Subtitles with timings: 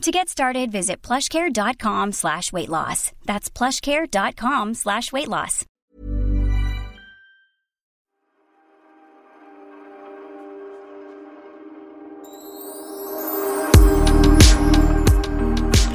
[0.00, 3.12] To get started, visit plushcare.com slash weight loss.
[3.26, 5.66] That's plushcare.com slash weight loss.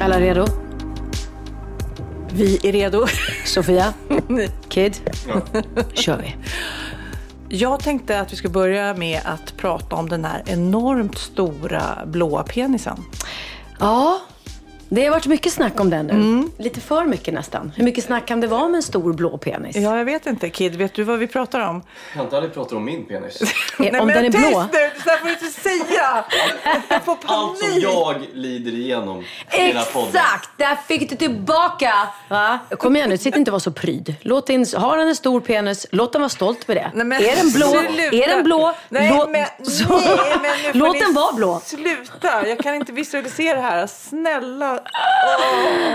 [0.00, 0.46] Alla redo?
[2.32, 3.06] Vi är redo.
[3.44, 3.94] Sofia?
[4.68, 4.96] Kid?
[5.92, 6.36] kör vi.
[7.48, 12.42] Jag tänkte att vi ska börja med att prata om den här enormt stora blåa
[12.42, 13.04] penisen.
[13.78, 14.20] Ja,
[14.88, 16.48] det har varit mycket snack om den nu.
[16.64, 17.72] Lite för mycket nästan.
[17.76, 19.76] Hur mycket snack kan det vara om en stor blå penis?
[19.76, 20.50] Ja, jag vet inte.
[20.50, 21.82] Kid, vet du vad vi pratar om?
[22.12, 23.42] Jag har inte aldrig pratat om min penis.
[23.78, 24.40] Eh, om den är blå?
[24.40, 24.90] tyst nu!
[25.04, 26.24] Så här får du inte säga!
[26.88, 30.08] Jag får Allt som jag lider igenom i den här podden.
[30.08, 30.50] Exakt!
[30.56, 31.92] Där fick du tillbaka!
[32.28, 32.58] Va?
[32.78, 34.14] Kom igen nu, sitt inte och var så pryd.
[34.20, 36.90] Låt din, har han en stor penis, låt den vara stolt med det.
[36.94, 38.16] Nej, men är den blå, sluta.
[38.16, 41.60] är den blå, Nej, låt, men, nej, men låt den vara blå.
[41.64, 42.48] Sluta!
[42.48, 43.86] Jag kan inte visualisera det här.
[43.86, 44.75] Snälla.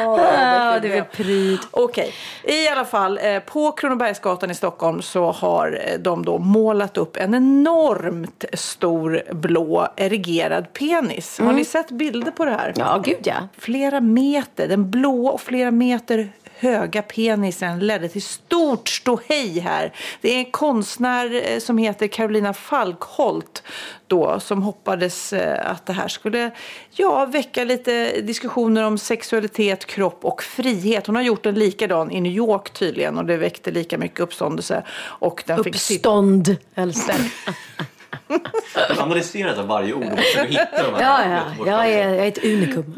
[0.03, 1.59] Ja, det är väl pryd.
[1.71, 6.97] Okej, i alla fall eh, på Kronobergsgatan i Stockholm så har eh, de då målat
[6.97, 11.39] upp en enormt stor blå erigerad penis.
[11.39, 12.73] Har ni sett bilder på det här?
[12.75, 13.35] Ja, gud ja.
[13.57, 16.29] Flera meter, den blå och flera meter
[16.61, 19.93] höga penisen ledde till stort ståhej här.
[20.21, 23.63] Det är en konstnär eh, som heter Carolina Falkholt
[24.07, 26.51] då som hoppades eh, att det här skulle
[26.91, 31.07] ja, väcka lite diskussioner om sexualitet, kropp och frihet.
[31.07, 34.83] Hon har gjort en likadan i New York tydligen och det väckte lika mycket uppståndelse.
[34.99, 36.57] Och den fick Uppstånd.
[36.73, 38.00] Jag har
[38.99, 41.65] analyserat av varje ord och hitta de här Ja, ja.
[41.65, 42.93] Jag är, jag är ett unikum.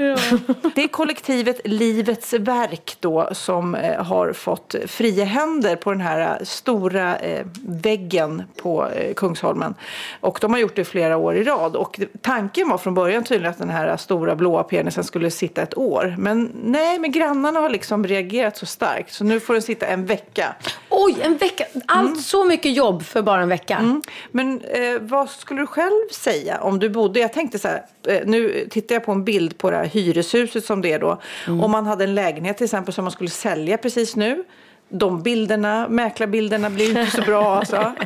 [0.75, 6.19] Det är kollektivet Livets verk då som eh, har fått fria händer på den här
[6.39, 9.73] eh, stora eh, väggen på eh, Kungsholmen.
[10.19, 11.75] Och de har gjort det flera år i rad.
[11.75, 15.77] Och tanken var från början tydligen att den här stora blåa penisen skulle sitta ett
[15.77, 16.15] år.
[16.17, 20.05] Men nej, men grannarna har liksom reagerat så starkt så nu får den sitta en
[20.05, 20.55] vecka.
[20.89, 21.65] Oj, en vecka.
[21.87, 24.01] Allt så mycket jobb för bara en vecka.
[24.31, 28.19] Men eh, vad skulle du själv säga om du bodde, jag tänkte så här, eh,
[28.25, 31.21] nu tittar jag på en bild på det här hyreshuset som det är då.
[31.47, 34.43] Om man hade en lägenhet till exempel som man skulle sälja precis nu.
[34.89, 37.93] De bilderna, mäklarbilderna blir inte så bra alltså.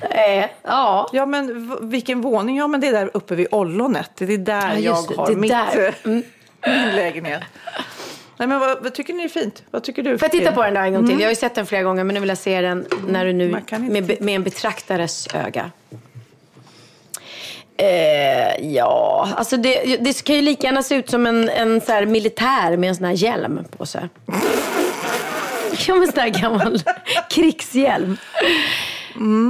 [0.00, 1.10] Eh, ja.
[1.12, 2.56] Ja men vilken våning?
[2.56, 4.10] Ja men det är där uppe vid ollonet.
[4.14, 5.94] Det är där Ja, jag har det mitt, där.
[6.04, 6.22] Mm.
[6.60, 7.42] eh, min lägenhet.
[8.38, 9.62] Nej men vad, vad tycker ni är fint?
[9.70, 10.18] Vad tycker du?
[10.18, 11.20] Får jag titta på den där en gång till?
[11.20, 13.32] Jag har ju sett den flera gånger men nu vill jag se den när du
[13.32, 13.48] nu,
[13.78, 15.70] med, med en betraktares öga.
[17.78, 21.92] Eh, ja, alltså det, det kan ju lika gärna se ut som en, en så
[21.92, 24.08] här militär med en sån här hjälm på sig.
[25.88, 26.82] Ja, men sån här gammal
[27.30, 28.16] krigshjälm.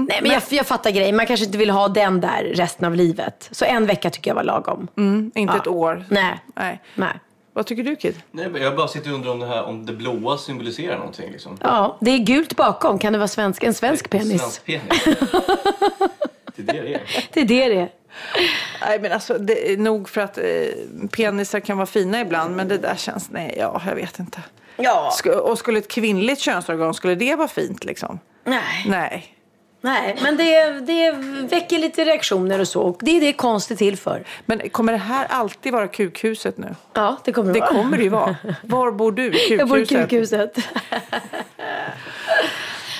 [0.09, 1.17] Nej, men jag, jag fattar grejen.
[1.17, 3.49] Man kanske inte vill ha den där resten av livet.
[3.51, 4.89] Så en vecka tycker jag var lagom.
[5.35, 5.57] Inte Ja.
[5.57, 6.05] ett år.
[6.09, 6.41] Nej.
[6.57, 6.81] Nej.
[6.95, 7.13] Nej.
[7.57, 8.23] Vad tycker du Kid?
[8.31, 11.33] Nej, men jag bara sitter och undrar om det här om det blåa symboliserar någonting.
[11.33, 11.59] Liksom.
[11.63, 12.99] Ja, det är gult bakom.
[12.99, 14.41] Kan det vara svensk, en svensk penis?
[14.41, 15.05] Svensk penis.
[16.57, 17.01] det är det det är.
[17.33, 17.91] Det är det det är.
[18.81, 20.45] Nej men alltså det är nog för att eh,
[21.11, 24.43] penisar kan vara fina ibland men det där känns, nej ja jag vet inte.
[24.77, 25.11] Ja.
[25.23, 28.19] Sk- och skulle ett kvinnligt könsorgan, skulle det vara fint liksom?
[28.45, 28.85] Nej.
[28.87, 29.36] Nej.
[29.87, 31.11] Nej, men det, det
[31.57, 32.81] väcker lite reaktioner och så.
[32.83, 34.25] Och det är det konst är till för.
[34.47, 36.75] Men kommer det här alltid vara kukhuset nu?
[36.93, 37.75] Ja, det kommer det Det vara.
[37.83, 38.37] kommer det ju vara.
[38.63, 39.31] Var bor du?
[39.31, 39.51] Kukhuset?
[39.59, 40.59] Jag bor i kukhuset.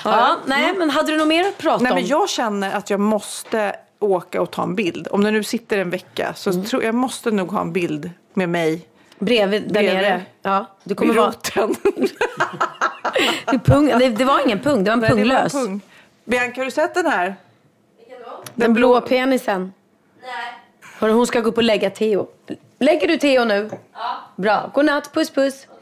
[0.03, 1.95] ja, nej, men hade du något mer att prata Nej om?
[1.95, 5.07] men jag känner att jag måste åka och ta en bild.
[5.11, 6.65] Om det nu sitter en vecka så Mm.
[6.65, 8.81] tror jag måste nog ha en bild med mig
[9.19, 9.93] Bredvid, där Bredvid.
[9.95, 10.21] nere.
[10.41, 11.29] Ja, du kommer vid vara...
[11.31, 11.75] roten.
[13.45, 15.29] Det, är pung, det, det var ingen pung, det var en Nej, det var en
[15.49, 15.53] punglös.
[15.53, 15.81] pung.
[16.27, 17.35] Bianca har du sett den här?
[18.55, 19.73] Den blå penisen.
[20.21, 20.53] Nej.
[20.99, 22.27] Hörru, hon ska gå upp och lägga Theo.
[22.79, 23.69] Lägger du Theo nu?
[23.93, 24.17] Ja.
[24.35, 24.71] Bra.
[24.73, 25.67] Godnatt, puss puss.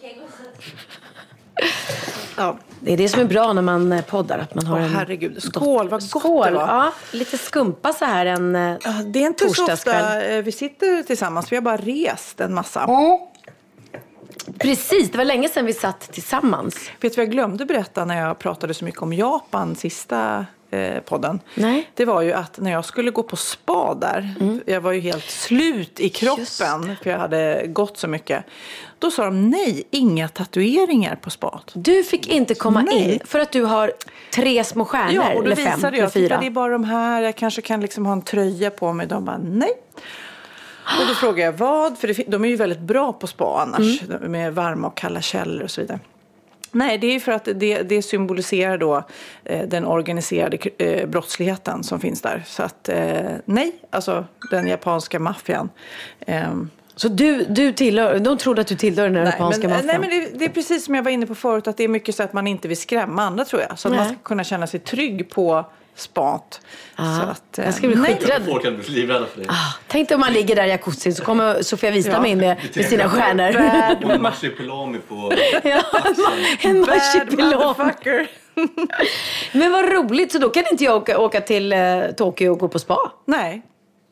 [2.37, 2.57] Ja.
[2.79, 4.37] Det är det som är bra när man eh, poddar.
[4.39, 5.43] Att man har Åh, en herregud.
[5.43, 6.45] Skål, vad gott Skål.
[6.45, 6.67] det var.
[6.67, 9.95] Ja, lite skumpa så här en eh, Ja, Det är inte så torsdagskväll.
[10.05, 11.51] ofta eh, vi sitter tillsammans.
[11.51, 12.85] Vi har bara rest en massa.
[14.59, 16.75] Precis, det var länge sedan vi satt tillsammans.
[17.01, 20.99] Vet du vad jag glömde berätta när jag pratade så mycket om Japan sista eh,
[20.99, 21.39] podden?
[21.55, 21.89] Nej.
[21.93, 24.33] Det var ju att när jag skulle gå på spa där,
[24.65, 26.13] jag var ju helt slut i Mm.
[26.35, 28.45] Kroppen för jag hade gått så mycket.
[28.99, 31.71] Då sa de nej, inga tatueringar på spat.
[31.75, 33.13] Du fick inte komma Nej.
[33.13, 33.91] in för att du har
[34.35, 35.13] tre små stjärnor.
[35.13, 36.37] Ja, och då eller fem, visade eller jag, titta fyra.
[36.39, 39.07] det är bara de här, jag kanske kan liksom ha en tröja på mig.
[39.07, 39.73] De bara nej.
[40.99, 44.01] Och då frågade jag vad, för det, de är ju väldigt bra på spa annars,
[44.01, 44.31] Mm.
[44.31, 45.99] med varma och kalla källor och så vidare.
[46.71, 49.03] Nej, det är för att det, det symboliserar då
[49.43, 52.43] eh, den organiserade eh, brottsligheten som finns där.
[52.47, 53.15] Så att eh,
[53.45, 55.69] nej, alltså den japanska maffian.
[56.27, 60.01] Ehm, Så du, du tillhör, de trodde att du tillhör den japanska men, maffian?
[60.01, 61.87] nej, men det, det är precis som jag var inne på förut, att det är
[61.87, 63.79] mycket så att man inte vill skrämma andra tror jag.
[63.79, 64.13] Så att man Nej.
[64.15, 65.65] ska kunna känna sig trygg på
[65.95, 66.61] spat.
[66.95, 68.13] Ja, Så att, eh, jag ska bli nej.
[68.15, 68.45] skiträdd.
[68.45, 69.45] Folk hade blivit livrädda för dig.
[69.49, 72.37] Ah, tänk dig om man ligger där i jacuzzin så kommer Sofia Wistam Ja, in
[72.37, 74.05] med, med sina stjärnor.
[74.05, 75.33] Och en marsipelami på
[75.63, 75.81] ja,
[76.61, 78.27] en motherfucker.
[79.57, 82.67] Men vad roligt, så då kan inte jag åka, åka till eh, Tokyo och gå
[82.67, 83.11] på spa?
[83.25, 83.61] Nej.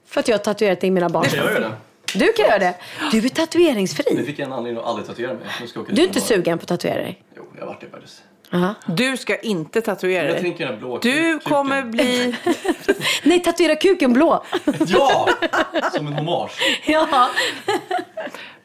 [0.08, 1.26] För att jag har tatuerat in mina barn.
[1.36, 1.72] Jag gör det.
[2.20, 2.74] Du kan göra det.
[3.12, 4.26] Du är Nu tatueringsfri.
[4.26, 5.44] fick jag en anledning att aldrig tatuera mig.
[5.62, 7.24] Nu ska jag åka Du är inte sugen på att tatuera dig?
[7.38, 8.24] Jo, jag har varit det faktiskt.
[8.54, 8.76] Aha.
[8.86, 10.42] Du ska inte tatuera Jag dig.
[10.42, 11.40] tänker den här blå Du kuken.
[11.40, 12.36] kommer bli...
[13.24, 14.44] Nej, tatuera kuken blå.
[14.88, 15.30] Ja!
[15.94, 16.52] Som en hommage.
[16.88, 17.30] ja.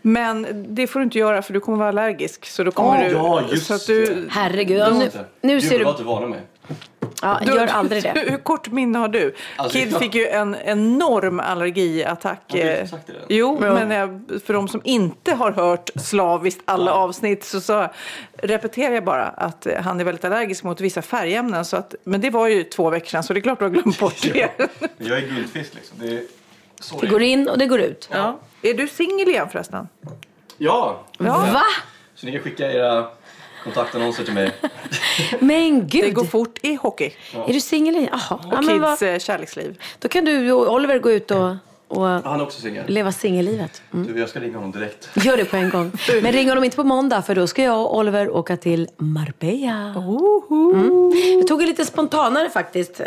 [0.02, 2.46] Men det får du inte göra för du kommer vara allergisk.
[2.46, 3.10] Så då kommer du...
[3.14, 4.28] ja, just så att du.
[4.30, 4.94] Herregud.
[4.96, 5.84] Nu, nu ser du...
[5.84, 6.40] var att du varnade mig.
[7.22, 8.24] Ja, du gör aldrig det.
[8.30, 9.34] Hur kort minne har du?
[9.56, 9.98] Alltså, Kid ja.
[9.98, 12.40] fick ju en enorm allergiattack.
[12.48, 13.12] Har du inte eh, sagt det?
[13.34, 13.74] Jo, Ja.
[13.74, 17.88] men jag, för de som inte har hört slaviskt alla avsnitt så, så
[18.42, 21.64] repeterar jag bara att eh, han är väldigt allergisk mot vissa färgämnen.
[21.64, 23.70] Så att, men det var ju två veckor sedan så det är klart du har
[23.72, 24.50] glömt bort det.
[24.98, 25.96] Jag är guldfisk liksom.
[26.00, 26.22] Det är
[27.00, 28.08] Det går in och det går ut.
[28.12, 28.38] ja.
[28.62, 29.88] Är du singel igen förresten?
[30.58, 31.00] Ja!
[31.18, 31.62] Va?
[32.14, 33.06] Så ni kan skicka era
[33.72, 34.52] kontaktannonser till mig.
[35.40, 36.14] Men Det gud.
[36.14, 37.10] går fort i hockey
[37.48, 38.08] Är du singel?
[38.10, 38.20] Jaha.
[38.50, 39.80] Ja, och men vad, kids eh, kärleksliv.
[39.98, 41.56] då kan du och Oliver gå ut och,
[41.88, 42.84] och Han är också singel.
[42.88, 43.82] leva singellivet.
[43.94, 44.12] Mm.
[44.12, 45.08] Du, jag ska ringa honom direkt.
[45.14, 45.92] Gör det på en gång.
[46.22, 49.94] Men ring honom inte på måndag för då ska jag och Oliver åka till Marbella.
[50.50, 51.12] Mm.
[51.38, 53.00] Jag tog det lite spontanare faktiskt.
[53.00, 53.06] eh,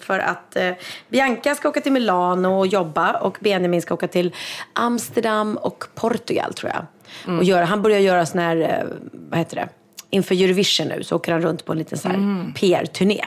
[0.00, 0.70] För att eh,
[1.08, 4.34] Bianca ska åka till Milano och jobba och Benjamin ska åka till
[4.72, 6.86] Amsterdam och Portugal tror jag.
[7.26, 9.68] Och göra, han börjar göra sån här, eh, vad heter det,
[10.10, 13.24] inför Eurovision nu så åker han runt på en liten sån här PR-turné.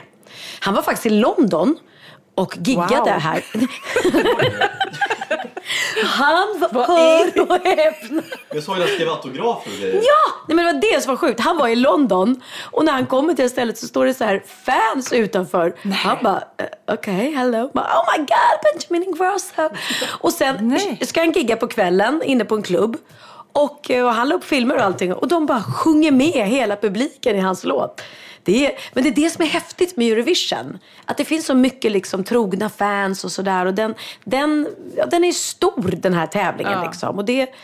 [0.60, 1.76] Han var faktiskt i London
[2.34, 3.08] och giggade Wow.
[3.08, 3.44] här.
[6.04, 8.22] han var, hör och häpna.
[8.54, 9.94] Jag såg att han skrev autografer och grejer.
[9.94, 10.32] Ja!
[10.48, 11.40] Nej, men det var det som var sjukt.
[11.40, 14.42] Han var i London och när han kommer till stället så står det så här
[14.64, 15.74] fans utanför.
[15.94, 17.70] Han bara, eh, okej, hello.
[17.74, 18.28] Bara, oh my god,
[18.88, 19.68] Benjamin Ingrosso.
[20.20, 20.98] Och sen Nej.
[21.02, 22.96] ska han gigga på kvällen inne på en klubb.
[23.54, 26.76] Och, eh, och han la upp filmer och allting och de bara sjunger med hela
[26.76, 28.02] publiken i hans låt.
[28.42, 30.78] Det är, men det är det som är häftigt med Eurovision.
[31.04, 33.66] Att det finns så mycket liksom trogna fans och sådär.
[33.66, 36.72] Och den, den, ja, den är stor den här tävlingen.
[36.72, 36.84] Ja.
[36.84, 37.18] Liksom.
[37.18, 37.54] Och det,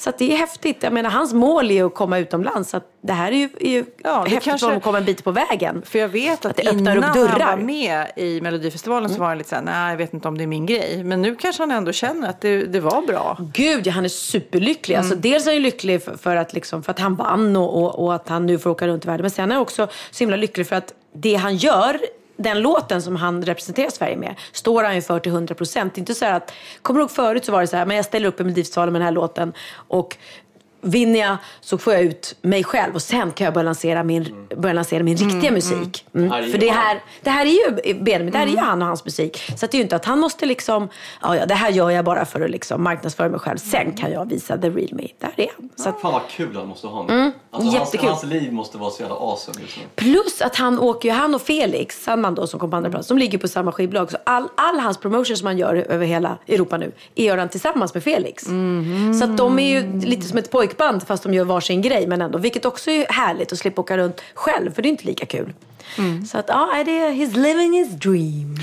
[0.00, 0.82] så det är häftigt.
[0.82, 2.70] Jag menar, hans mål är att komma utomlands.
[2.70, 5.24] Så det här är ju, är ju Ja, häftigt kanske- om att komma en bit
[5.24, 5.82] på vägen.
[5.86, 6.96] För jag vet att, Att innan.
[6.96, 7.02] Mm.
[7.02, 10.38] han var med i Melodifestivalen så var han lite såhär, nej jag vet inte om
[10.38, 11.04] det är min grej.
[11.04, 13.36] Men nu kanske han ändå känner att det, det var bra.
[13.54, 14.96] Gud, han är superlycklig.
[14.96, 15.22] Alltså, Mm.
[15.22, 18.04] dels är han ju lycklig för, för, att, liksom, för att han vann och, och,
[18.04, 19.22] och att han nu får åka runt i världen.
[19.22, 22.00] Men sen är han också så himla lycklig för att det han gör,
[22.42, 25.98] den låten som han representerar Sverige med, står han ju för till 100 procent.
[25.98, 28.28] Inte så att, kommer du ihåg förut så var det så här, men jag ställer
[28.28, 30.16] upp i Melodifestivalen med den här låten och
[30.82, 34.46] Vinner jag så får jag ut mig själv och sen kan jag börja lansera min,
[34.56, 36.06] börja lansera min riktiga musik.
[36.14, 36.30] Mm.
[36.30, 38.82] Här är För det här, det här är ju Benjamin, det här är ju han
[38.82, 39.38] och hans musik.
[39.56, 40.88] Så det är ju inte att han måste liksom,
[41.22, 43.58] ja, ja det här gör jag bara för att liksom marknadsföra mig själv.
[43.58, 45.06] Sen kan jag visa the real me.
[45.18, 45.70] Där är han.
[45.76, 47.32] Så att, Fan vad kul han måste ha nu.
[47.52, 48.08] Alltså, hans, jättekul.
[48.08, 49.82] hans liv måste vara så jävla awesome just nu.
[49.94, 53.08] plus att han åker ju, han och Felix Sandman då som kom på andra plats,
[53.08, 54.10] de ligger på samma skivbolag.
[54.10, 57.94] Så all, all hans promotion som han gör över hela Europa nu, gör han tillsammans
[57.94, 58.44] med Felix.
[59.18, 62.22] Så att de är ju lite som ett pojkband fast de gör varsin grej men
[62.22, 62.38] ändå.
[62.38, 65.52] Vilket också är härligt att slippa åka runt själv för det är inte lika kul.
[66.30, 68.56] Så att ja, det är he's living his dream.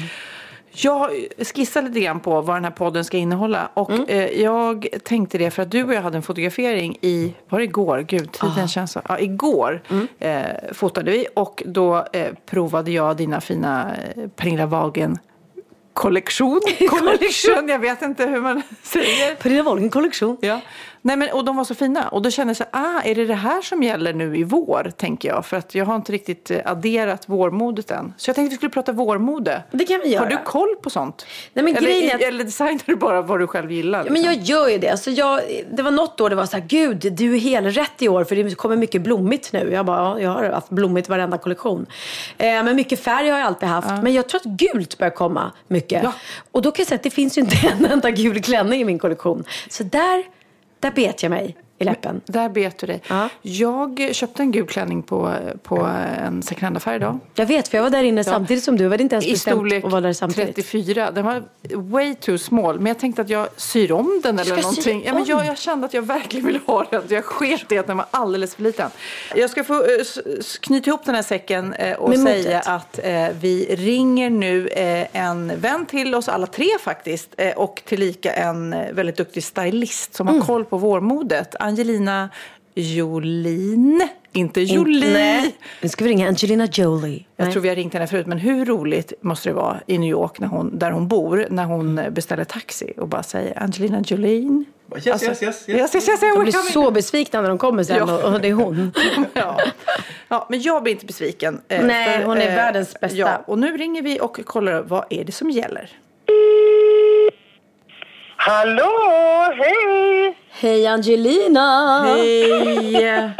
[0.80, 1.10] Jag
[1.56, 3.70] skissar lite grann på vad den här podden ska innehålla.
[3.74, 4.06] Och Mm.
[4.08, 7.66] eh, jag tänkte det för att du och jag hade en fotografering i, var det
[7.66, 8.00] igår?
[8.08, 8.68] Gud, tiden Ah.
[8.68, 9.02] känns så.
[9.10, 10.08] Ja, igår Mm.
[10.20, 15.18] eh, fotade vi och då eh, provade jag dina fina eh, Pernilla Wahlgren
[15.94, 16.62] kollektion.
[16.90, 19.36] Collection, jag vet inte hur man säger.
[19.36, 20.38] Pernilla Wahlgren kollektion.
[20.42, 20.60] Ja.
[21.08, 22.08] Nej, men, och de var så fina.
[22.08, 24.92] Och då kände jag så ah, är det det här som gäller nu i vår,
[24.98, 25.46] tänker jag.
[25.46, 28.14] För att jag har inte riktigt eh, adderat vårmodet än.
[28.18, 29.64] Så jag tänkte vi skulle prata vårmode.
[29.72, 30.24] Det kan vi göra.
[30.24, 31.26] Har du koll på sånt?
[31.54, 34.00] Nej, men eller, grejen att- eller designar du bara vad du själv gillar?
[34.00, 34.34] Ja, men liksom?
[34.34, 34.90] jag gör ju det.
[34.90, 38.02] Alltså jag, det var något år det var så här, gud du är helt rätt
[38.02, 39.70] i år för det kommer mycket blommigt nu.
[39.74, 41.86] Jag bara, ja, jag har haft blommigt varenda kollektion.
[42.38, 44.04] Eh, men mycket färg har jag alltid haft.
[44.04, 46.04] Men jag tror att gult börjar komma mycket.
[46.04, 46.14] Ja.
[46.52, 48.86] Och då kan jag säga att det finns ju inte en enda gul klänning i
[48.86, 49.44] min kollektion.
[49.70, 50.37] Så där,
[50.80, 52.22] där bet jag mig i läppen.
[52.26, 53.02] Där bet du dig.
[53.10, 53.30] Ja.
[53.42, 55.90] Jag köpte en gul klänning på, på
[56.26, 57.20] en second hand-affär idag.
[57.36, 58.84] Jag vet, för jag var där inne samtidigt som du.
[58.84, 60.56] Jag hade inte ens I storlek att vara där samtidigt.
[60.56, 61.12] 34.
[61.12, 61.44] Den var
[61.76, 62.76] way too small.
[62.80, 65.04] Men jag tänkte att jag syr om den eller någonting.
[65.06, 67.02] Ja, men jag, jag kände att jag verkligen ville ha den.
[67.10, 68.90] Jag sket i att den var alldeles för liten.
[69.36, 69.88] Jag ska få eh,
[70.62, 72.68] knyta ihop den här säcken eh, och Med säga modet.
[72.68, 77.30] att eh, vi ringer nu eh, en vän till oss alla tre faktiskt.
[77.38, 80.40] Eh, och tillika en eh, väldigt duktig stylist som Mm.
[80.40, 81.56] har koll på vårmodet.
[81.68, 82.30] Angelina
[82.76, 84.08] Jolin.
[84.34, 85.14] Inte Jolie.
[85.14, 85.56] Nej.
[85.82, 87.26] Nu ska vi ringa Angelina Jolie.
[87.36, 87.54] Jag Nej.
[87.54, 90.40] tror vi har ringt henne förut, men hur roligt måste det vara i New York
[90.40, 94.64] när hon, där hon bor när hon beställer taxi och bara säger Angelina Jolie.
[94.96, 95.70] Yes, yes, yes, yes.
[95.70, 96.72] yes, yes, yes, De blir coming.
[96.74, 98.18] så besvikna när de kommer sen Ja.
[98.28, 98.92] och, och det är hon.
[99.34, 99.62] ja.
[100.28, 101.62] ja, men jag blir inte besviken.
[101.68, 103.18] eh, Nej, hon är världens bästa.
[103.18, 105.90] Ja, och nu ringer vi och kollar vad är det som gäller.
[108.48, 108.92] Hallå,
[109.58, 110.36] hej!
[110.52, 112.02] Hej Angelina!
[112.06, 112.94] Hej!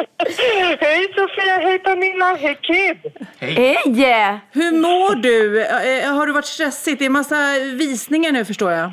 [0.80, 2.98] Hej Sofia, hej Pernilla, hej Kid!
[3.40, 4.40] Hej!
[4.52, 5.62] Hur mår du?
[5.62, 7.00] Eh, Har du varit stressigt?
[7.00, 7.36] Det är massa
[7.74, 8.92] visningar nu förstår jag.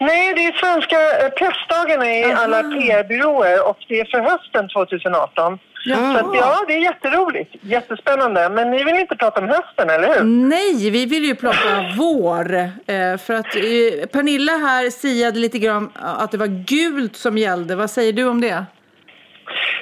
[0.00, 5.58] Nej, det är svenska eh, pressdagarna i alla PR-byråer och det är för hösten 2018.
[5.94, 8.48] Så att, ja, det är jätteroligt, jättespännande.
[8.48, 10.24] Men ni vill inte prata om hösten, eller hur?
[10.24, 12.54] Nej, vi vill ju prata vår.
[12.54, 17.76] Eh, För att eh, Pernilla här siade lite grann att det var gult som gällde.
[17.76, 18.64] Vad säger du om det?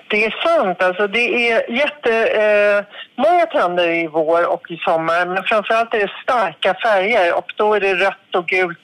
[0.08, 0.82] Det är sant.
[0.82, 2.84] Alltså, det är jättemånga eh,
[3.16, 5.26] många trender i vår och i sommar.
[5.26, 8.78] Men framförallt är det starka färger och då är det rött och gult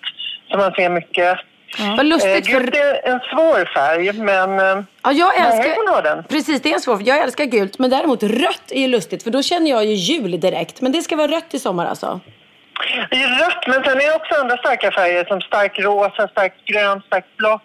[0.51, 1.39] som man ser mycket.
[1.79, 2.83] Vad Eh, lustigt gult för...
[2.83, 5.75] är en svår färg, men eh, Ja, jag många älskar...
[5.75, 6.25] kan ha den.
[6.25, 6.99] Precis, det är en svår.
[7.05, 10.41] Jag älskar gult, men däremot rött är ju lustigt för då känner jag ju jul
[10.41, 10.81] direkt.
[10.81, 12.21] Men det ska vara rött i sommar alltså.
[13.11, 16.65] Det är rött, men sen är det också andra starka färger som stark rosa, starkt
[16.65, 17.63] grönt, starkt blått.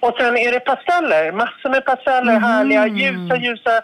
[0.00, 2.42] Och sen är det pasteller, massor med pasteller, Mm.
[2.42, 3.80] härliga ljusa, ljusa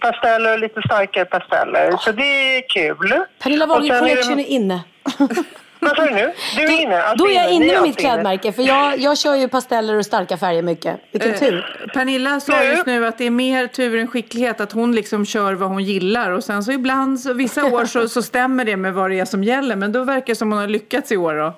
[0.00, 1.92] pasteller och lite starkare pasteller.
[1.98, 3.14] Så det är kul.
[3.42, 4.80] Pernilla Wahlgren sen är det- Collection är inne.
[5.80, 6.32] Vad sa du nu?
[6.56, 7.02] Du är inne?
[7.02, 9.98] Alltså Då är jag Ni inne med mitt klädmärke för jag, jag kör ju pasteller
[9.98, 11.00] och starka färger mycket.
[11.12, 11.66] Vilken tur.
[11.84, 15.26] Eh, Pernilla sa just nu att det är mer tur än skicklighet att hon liksom
[15.26, 18.76] kör vad hon gillar och sen så ibland, så, vissa år så, så stämmer det
[18.76, 21.16] med vad det är som gäller men då verkar det som hon har lyckats i
[21.16, 21.54] år då.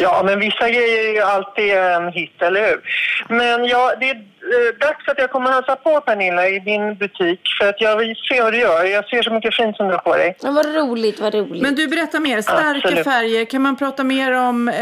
[0.00, 2.80] Ja, men vissa grejer är ju alltid en hit, eller hur?
[3.28, 7.40] Men ja, det är eh, dags att jag kommer hälsa på Pernilla i din butik
[7.60, 8.84] för att jag vill se vad du gör.
[8.84, 10.36] Jag ser så mycket fint som du har på dig.
[10.42, 11.62] Men vad roligt, vad roligt.
[11.62, 13.04] Men du berättar mer, starka Absolut.
[13.04, 14.74] färger, kan man prata mer om eh,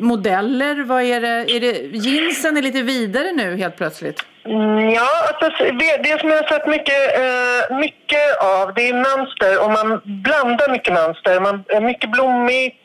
[0.00, 0.84] modeller?
[0.84, 1.28] Vad är det?
[1.56, 1.96] Är det?
[1.96, 4.20] Jeansen är lite vidare nu helt plötsligt.
[4.44, 8.94] Mm, Ja, alltså, det, det som jag har sett mycket, eh, mycket av det är
[8.94, 11.40] mönster och man blandar mycket mönster.
[11.40, 12.84] Man, eh, mycket blommigt,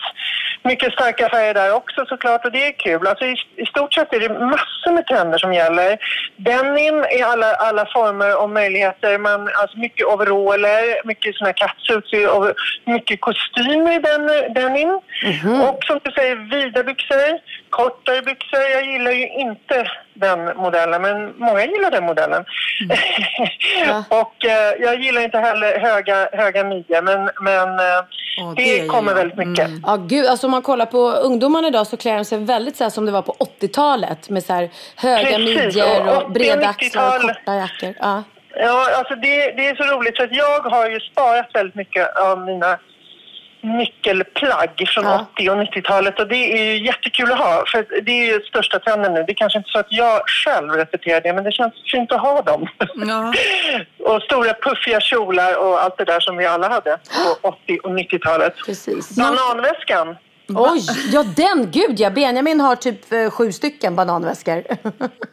[0.64, 3.08] mycket starka färger där också såklart och det är kul.
[3.08, 5.98] Alltså, i, I stort sett är det massor med trender som gäller.
[6.38, 9.18] Denim i alla, alla former och möjligheter.
[9.18, 12.12] Man, alltså mycket overaller, mycket såna catsuits,
[12.86, 15.00] mycket kostymer i den, denim.
[15.68, 17.40] Och som du säger, vida byxor,
[17.70, 18.62] kortare byxor.
[18.72, 22.46] Jag gillar ju inte den modellen, men många gillar den modellen.
[24.10, 28.04] och eh, jag gillar inte heller höga, höga midjor, men, men eh,
[28.42, 29.18] Åh, det, det kommer jag.
[29.18, 29.70] väldigt mycket.
[29.84, 32.84] Ja, gud, alltså om man kollar på ungdomarna idag så klär de sig väldigt så
[32.84, 36.68] här som det var på 80-talet med så här höga midjor och och 80- breda
[36.68, 37.22] axlar och 90-tal.
[37.36, 37.94] korta jackor.
[38.00, 38.24] Ja.
[38.56, 42.18] Ja, alltså det, det är så roligt för att jag har ju sparat väldigt mycket
[42.18, 42.78] av mina
[43.64, 45.26] nyckelplagg från Ja.
[45.34, 48.80] 80 och 90-talet och det är ju jättekul att ha för det är ju största
[48.80, 49.24] trenden nu.
[49.24, 52.22] Det är kanske inte så att jag själv repeterar det men det känns fint att
[52.22, 52.68] ha dem.
[52.96, 53.34] Ja.
[54.16, 56.98] och stora puffiga kjolar och allt det där som vi alla hade
[57.42, 58.54] på 80 och 90-talet.
[58.66, 59.16] Precis.
[59.16, 60.16] Bananväskan.
[60.48, 62.10] Oj, ja den, gud ja.
[62.10, 64.64] Benjamin har typ eh, sju stycken bananväskor.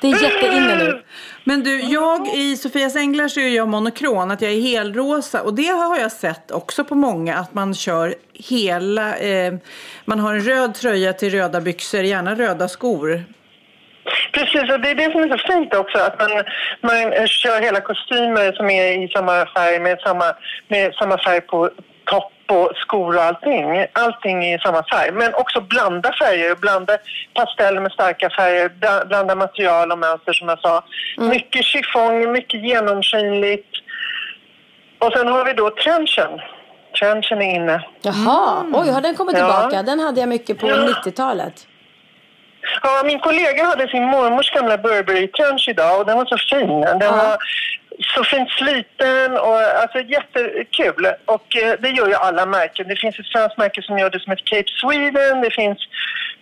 [0.00, 1.02] det är jätteinne nu.
[1.44, 5.42] Men du, jag i Sofias Änglar så är jag monokron, att jag är helrosa.
[5.42, 9.16] Och det har jag sett också på många, att man kör hela...
[9.16, 9.54] Eh,
[10.04, 13.24] man har en röd tröja till röda byxor, gärna röda skor.
[14.32, 15.98] Precis, och det är det som är så fint också.
[15.98, 16.30] Att man,
[16.80, 20.24] man kör hela kostymer som är i samma färg med samma,
[20.68, 21.70] med samma färg på
[22.48, 23.86] på skor och allting.
[23.92, 25.10] Allting i samma färg.
[25.12, 26.98] Men också blanda färger, blanda
[27.34, 30.84] pasteller med starka färger, bla- blanda material och mönster som jag sa.
[31.18, 33.68] Mycket chiffong, mycket genomskinligt.
[34.98, 36.40] Och sen har vi då trenchen.
[37.00, 37.84] Trenchen är inne.
[38.02, 39.44] Jaha, oj har den kommit Ja.
[39.60, 39.82] tillbaka?
[39.82, 40.76] Den hade jag mycket på Ja.
[40.76, 41.66] 90-talet.
[42.82, 46.80] Ja, min kollega hade sin mormors gamla Burberry-trench idag och den var så fin.
[46.80, 47.12] Den Ja.
[47.12, 47.36] var
[48.14, 51.06] så fint sliten och alltså jättekul.
[51.24, 52.88] Och eh, det gör ju alla märken.
[52.88, 55.40] Det finns ett svenskt märke som gör det som ett Cape Sweden.
[55.40, 55.78] Det finns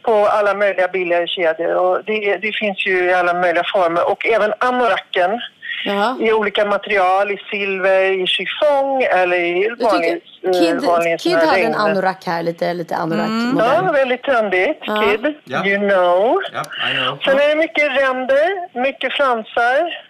[0.02, 4.10] på alla möjliga billigare kedjor och det, det finns ju i alla möjliga former.
[4.10, 5.40] Och även anoraken
[5.84, 6.16] Jaha.
[6.20, 11.60] i olika material, i silver, i chiffong eller i vanlig, eh, Kid, vanlig Kid hade
[11.60, 13.84] en anorak här, lite, lite anorak-modell.
[13.84, 14.78] Ja, väldigt trendigt.
[14.86, 15.02] Ja.
[15.02, 15.66] Kid, Ja.
[15.66, 16.40] you know.
[16.52, 17.18] Ja, I know.
[17.24, 20.06] Sen är det mycket ränder, mycket fransar.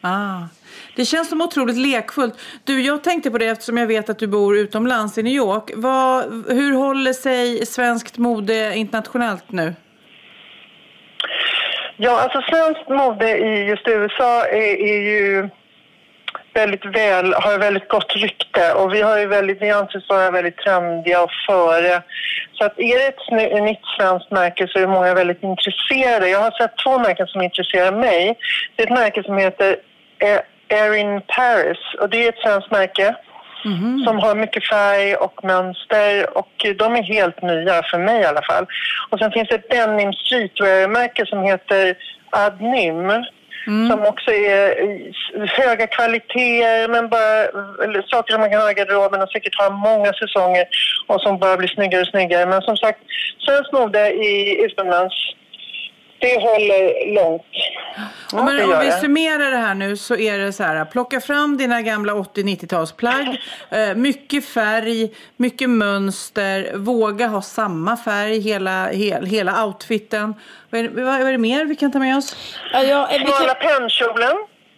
[0.00, 0.38] Ah.
[0.96, 2.34] Det känns som otroligt lekfullt.
[2.64, 5.70] Du, jag tänkte på det eftersom jag vet att du bor utomlands i New York.
[5.74, 9.74] Vad, hur håller sig svenskt mode internationellt nu?
[11.96, 15.48] Ja, alltså svenskt mode i just USA är, är ju
[16.54, 20.56] väldigt väl, har väldigt gott rykte och vi har ju väldigt, vi anses vara väldigt
[20.56, 22.02] trendiga och före.
[22.52, 26.28] Så att är det ett sny- ett nytt svenskt märke så är många väldigt intresserade.
[26.28, 28.38] Jag har sett två märken som intresserar mig.
[28.76, 29.76] Det är ett märke som heter
[30.68, 33.14] Erin Paris och det är ett svenskt märke
[34.06, 38.42] som har mycket färg och mönster och de är helt nya för mig i alla
[38.42, 38.66] fall.
[39.10, 41.96] Och sen finns det ett denim streetwear-märke som heter
[42.30, 43.12] Adnym
[43.64, 44.74] som också är
[45.46, 47.46] höga kvaliteter men bara
[48.06, 50.64] saker som man kan ha i garderoben och säkert ha många säsonger
[51.06, 52.46] och som bara blir snyggare och snyggare.
[52.46, 52.98] Men som sagt,
[53.46, 55.14] svenskt mode i utomlands,
[56.22, 57.42] det håller långt.
[58.32, 60.84] Ja, men om vi summerar det här nu så är det så här.
[60.84, 63.36] Plocka fram dina gamla 80-90-talsplagg.
[63.70, 66.72] Eh, mycket färg, mycket mönster.
[66.76, 70.34] Våga ha samma färg hela, hel, hela outfiten.
[70.70, 72.36] Vad är, vad, är det mer vi kan ta med oss?
[72.72, 74.36] Ja, ja, eh, vi Smala kan, pennkjolen.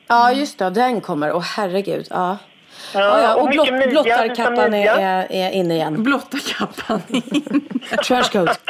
[0.09, 0.71] ja, just det.
[0.71, 1.33] Den kommer.
[1.33, 2.07] Åh, herregud.
[2.11, 2.39] Ja.
[2.95, 3.35] Ja, Ja, ja.
[3.35, 6.03] Och, och blott, midja, blottarkappan är, är, är inne igen.
[6.03, 7.69] Blotta kappan in.
[8.07, 8.61] Trenchcoat.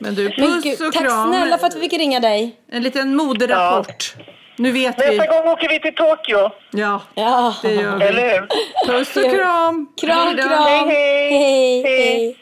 [0.00, 1.32] Men du, Men puss gud, och tack kram.
[1.32, 2.56] snälla för att vi fick ringa dig.
[2.72, 4.14] En liten moderapport.
[4.56, 5.16] Nu vet vi.
[5.16, 7.54] Nästa gång åker vi till Tokyo, Ja, Ja.
[7.62, 8.04] det gör vi.
[8.04, 8.46] eller hur?
[8.86, 9.86] Puss och kram.
[10.00, 10.64] Kram, Hej kram.
[10.64, 11.82] Hej, hej.
[11.82, 12.36] Hej, hej.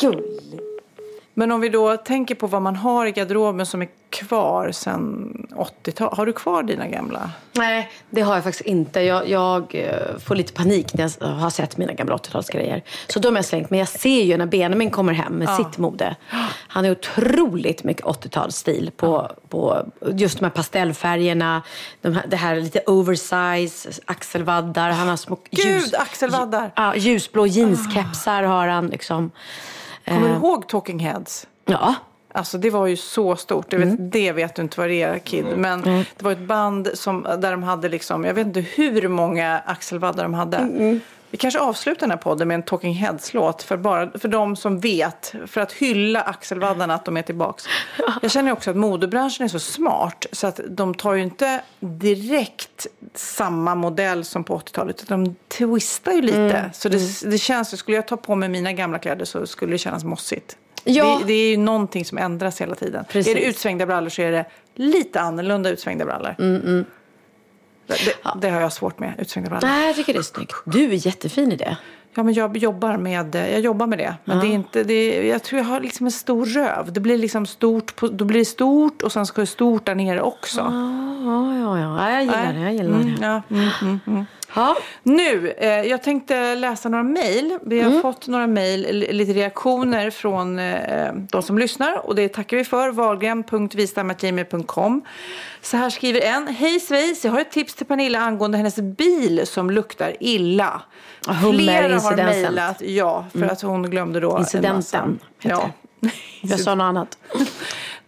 [0.00, 0.67] Gulligt.
[1.38, 5.32] Men om vi då tänker på vad man har i garderoben som är kvar sedan
[5.84, 6.16] 80-talet.
[6.16, 7.30] Har du kvar dina gamla?
[7.52, 9.00] Nej, det har jag faktiskt inte.
[9.00, 12.82] Jag, jag eh, får lite panik när jag har sett mina gamla 80-talsgrejer.
[13.08, 13.70] Så de har jag slängt.
[13.70, 16.16] Men jag ser ju när Benjamin kommer hem med sitt mode.
[16.68, 21.62] Han är otroligt mycket 80-talsstil på, på just de här pastellfärgerna.
[22.00, 24.90] De här, det här lite oversize, axelvaddar.
[24.90, 26.72] Han har små Gud, axelvaddar.
[26.76, 29.30] Ja, ljusblå jeanskepsar har han liksom.
[30.08, 31.46] Kommer du Eh, ihåg Talking Heads?
[31.64, 31.94] Ja.
[32.32, 33.70] Alltså det var ju så stort.
[33.70, 34.10] Det vet, Mm.
[34.10, 35.44] det vet du inte vad det är Kid.
[35.56, 39.58] Men det var ett band som, där de hade liksom, jag vet inte hur många
[39.66, 40.56] axelvaddar de hade.
[40.56, 44.56] Mm, Vi kanske avslutar den här podden med en Talking Heads-låt för, bara, för de
[44.56, 45.34] som vet.
[45.46, 47.64] För att hylla axelvaddarna att de är tillbaks.
[48.22, 52.86] Jag känner också att modebranschen är så smart så att de tar ju inte direkt
[53.14, 55.02] samma modell som på 80-talet.
[55.02, 56.38] Utan de twistar ju lite.
[56.38, 59.72] Mm, Så det, det känns, skulle jag ta på mig mina gamla kläder så skulle
[59.72, 60.56] det kännas mossigt.
[60.84, 61.18] Ja.
[61.20, 63.04] Det, det är ju någonting som ändras hela tiden.
[63.08, 63.36] Precis.
[63.36, 66.34] Är det utsvängda brallor så är det lite annorlunda utsvängda brallor.
[66.38, 66.84] Mm,
[67.88, 69.68] Det, det, det har jag svårt med, utsvängda brallor.
[69.68, 70.54] Nej, jag tycker det är snyggt.
[70.64, 71.76] Du är jättefin i det.
[72.14, 74.14] Ja, men jag jobbar med, jag jobbar med det.
[74.24, 76.92] Men det är inte, det är, jag tror jag har liksom en stor röv.
[76.92, 79.94] Det blir liksom stort, på, då blir det stort och sen ska det stort där
[79.94, 80.60] nere också.
[80.60, 82.10] Ja, ja, ja.
[82.10, 82.60] Jag gillar det.
[82.60, 83.26] Jag gillar Mm, det.
[83.26, 84.66] ja, mm, mm, mm.
[84.66, 84.76] Ja.
[85.02, 87.58] Nu, eh, jag tänkte läsa några mejl.
[87.62, 92.06] Vi har fått några mejl, li- lite reaktioner från eh, de som lyssnar.
[92.06, 92.88] Och det tackar vi för.
[92.90, 95.02] Wahlgren.vistamagmail.com
[95.62, 96.48] Så här skriver en.
[96.48, 100.82] Hej Svejs, jag har ett tips till Pernilla angående hennes bil som luktar illa.
[101.52, 102.80] Flera har mejlat.
[102.82, 105.08] Ja, för att hon glömde då en Incidenten, massa.
[105.40, 105.70] heter Ja.
[106.42, 107.18] Jag sa något annat.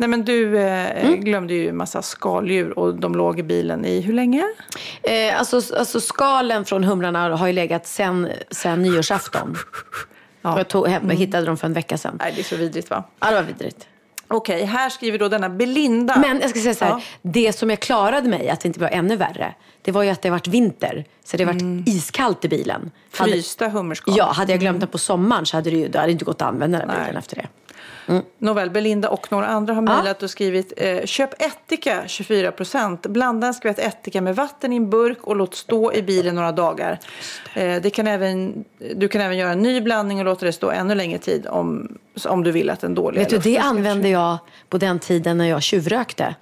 [0.00, 1.20] Nej men du eh, Mm.
[1.20, 4.44] glömde ju en massa skaldjur och de låg i bilen i hur länge?
[5.02, 9.56] Eh, alltså, alltså skalen från humrarna har ju legat sen, sen nyårsafton.
[10.42, 10.58] Ja.
[10.58, 12.16] Jag tog hem, hittade dem för en vecka sedan.
[12.18, 13.04] Nej det är så vidrigt va?
[13.20, 13.86] Ja, det var vidrigt.
[14.28, 16.18] Okej, här skriver då denna Belinda.
[16.18, 16.92] Men jag ska säga så här.
[16.92, 17.00] Ja.
[17.22, 19.54] Det som jag klarade mig, att det inte var ännu värre.
[19.82, 21.04] Det var ju att det varit vinter.
[21.24, 22.90] Så det varit iskallt i bilen.
[23.12, 24.14] Frysta hummerskal.
[24.18, 26.42] Ja, hade jag glömt den på sommaren så hade det ju det hade inte gått
[26.42, 27.46] att använda den bilen efter det.
[28.38, 33.06] Nåväl, Belinda och några andra har mejlat och skrivit eh, köp ättika 24 procent.
[33.06, 36.52] Blanda en skvätt ättika med vatten i en burk och låt stå i bilen några
[36.52, 36.98] dagar.
[37.54, 38.64] Eh, det kan även,
[38.96, 41.96] du kan även göra en ny blandning och låta det stå ännu längre tid om,
[42.24, 45.48] om du vill att den dåliga Vet du, det använde jag på den tiden när
[45.48, 46.34] jag tjuvrökte.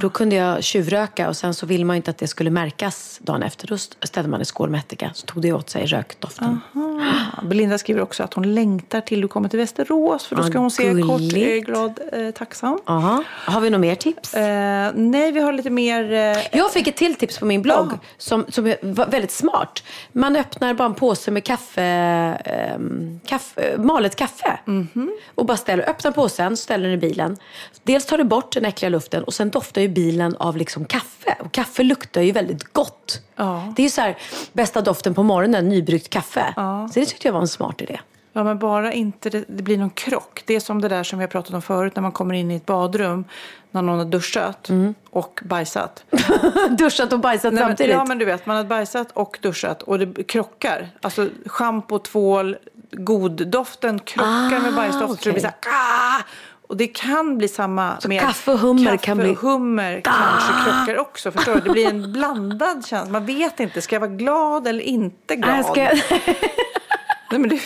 [0.00, 3.18] För då kunde jag tjuvröka och sen så ville man inte att det skulle märkas
[3.22, 3.66] dagen efter.
[3.66, 6.60] Då ställde man en skål med ättika så tog det åt sig rökdoften.
[6.74, 10.46] Ah, Belinda skriver också att hon längtar till du kommer till Västerås för då Ah,
[10.46, 11.20] ska hon se kort,
[11.66, 12.78] glad, eh, tacksam.
[12.86, 13.24] Aha.
[13.28, 14.34] Har vi något mer tips?
[14.34, 16.12] Eh, nej, vi har lite mer...
[16.12, 17.98] Eh, Jag fick ett till tips på min blogg Ja.
[18.18, 19.82] som, som var väldigt smart.
[20.12, 24.58] Man öppnar bara en påse med kaffe, ehm, kaffe malet kaffe.
[24.64, 25.10] Mhm.
[25.34, 27.36] Och bara ställer, öppnar påsen, ställer den i bilen.
[27.82, 31.36] Dels tar det bort den äckliga luften och sen doftar ju bilen av liksom kaffe.
[31.40, 33.20] Och kaffe luktar ju väldigt gott.
[33.36, 33.72] Ja.
[33.76, 34.16] Det är så här,
[34.52, 36.54] bästa doften på morgonen, nybryggt kaffe.
[36.92, 38.00] Så det tyckte jag var en smart idé.
[38.32, 40.42] Ja, men bara inte det, det blir någon krock.
[40.46, 42.50] Det är som det där som vi har pratat om förut när man kommer in
[42.50, 43.24] i ett badrum
[43.70, 44.94] när någon har duschat Mm.
[45.10, 46.04] och bajsat.
[46.78, 47.92] Duschat och bajsat Nej, men, samtidigt.
[47.94, 50.88] ja, men du vet, man har bajsat och duschat och det krockar.
[51.02, 52.56] Alltså schampo, tvål,
[52.92, 55.16] goddoften krockar med Ah, bajsdoften.
[55.16, 55.56] Så det blir så här,
[56.18, 56.22] "Ah!"
[56.70, 60.00] Och det kan bli samma Så med kaffe och hummer kaffe kan bli- och hummer
[60.04, 61.32] kanske krockar också.
[61.32, 61.60] Förstår du?
[61.60, 63.12] Det blir en blandad känsla.
[63.12, 65.64] Man vet inte, ska jag vara glad eller inte glad?
[65.66, 65.74] Ska.
[65.80, 65.94] Nej,
[67.30, 67.58] men du,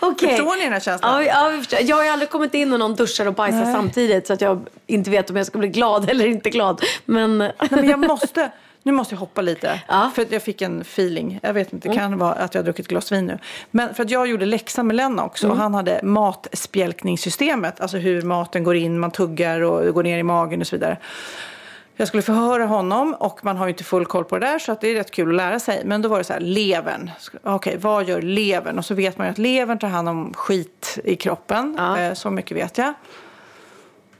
[0.00, 0.28] Okej.
[0.28, 1.24] Förstår ni den här känslan?
[1.26, 4.40] Ja, ja, jag har aldrig kommit in och någon duschar och bajsar samtidigt så att
[4.40, 6.82] jag inte vet om jag ska bli glad eller inte glad.
[7.04, 8.50] Men, Nej, men jag måste,
[8.88, 9.80] nu måste jag hoppa lite.
[9.88, 10.00] Ja.
[10.00, 10.10] Mm.
[10.10, 11.40] För att jag fick en feeling.
[11.42, 13.38] Jag vet inte, det kan vara att jag har druckit ett glas vin nu.
[13.70, 15.46] Men för att jag gjorde läxan med Lenna också.
[15.46, 15.56] Mm.
[15.56, 17.80] Och han hade matspjälkningssystemet.
[17.80, 20.96] Alltså hur maten går in, man tuggar och går ner i magen och så vidare.
[21.96, 24.76] Jag skulle förhöra honom och man har ju inte full koll på det där så
[24.80, 25.82] det är rätt kul att lära sig.
[25.84, 27.10] Men då var det så här, levern.
[27.42, 28.78] Okej, vad gör levern?
[28.78, 31.74] Och så vet man ju att levern tar hand om skit i kroppen.
[31.78, 31.98] Ja.
[31.98, 32.94] Eh, Så mycket vet jag.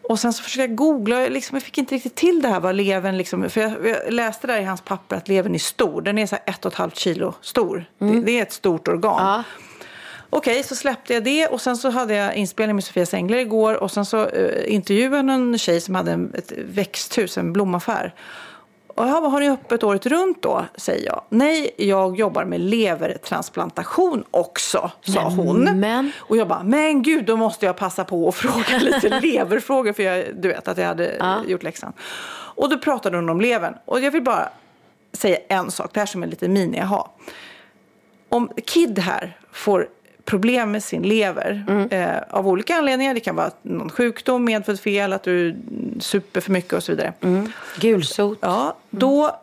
[0.08, 2.74] Och sen så försökte jag googla, liksom, jag fick inte riktigt till det här vad
[2.74, 6.02] levern liksom, för jag, jag läste där i hans papper att levern är stor.
[6.02, 7.84] Den är så här ett och ett halvt kilo stor.
[7.98, 9.26] Det, det är ett stort organ.
[9.26, 9.44] Ja.
[10.30, 13.74] Okej, så släppte jag det och sen så hade jag inspelning med Sofia Sängler igår
[13.74, 18.14] och sen så uh, intervjuade jag en tjej som hade en, ett växthus, en blomaffär.
[18.98, 20.64] Och jag bara, har ni öppet året runt då?
[20.76, 21.22] Säger jag.
[21.28, 25.60] Nej, jag jobbar med levertransplantation också, sa hon.
[25.64, 26.12] Nämen.
[26.18, 30.02] Och jag bara, men gud, då måste jag passa på att fråga lite leverfrågor för
[30.02, 31.42] jag, du vet att jag hade Ja.
[31.46, 31.92] gjort läxan.
[32.54, 33.74] Och då pratade hon om levern.
[33.84, 34.48] Och jag vill bara
[35.12, 37.14] säga en sak, det här som är lite mini aha.
[38.28, 39.88] Om Kid här får
[40.24, 43.14] problem med sin lever eh, av olika anledningar.
[43.14, 45.56] Det kan vara någon sjukdom, medfött fel, att du
[46.00, 47.12] super för mycket och så vidare.
[47.80, 48.38] Gulsot.
[48.40, 49.36] Ja, då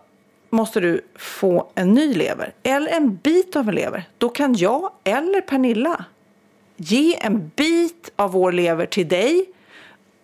[0.49, 4.03] måste du få en ny lever eller en bit av en lever.
[4.17, 6.05] Då kan jag eller Pernilla
[6.77, 9.45] ge en bit av vår lever till dig.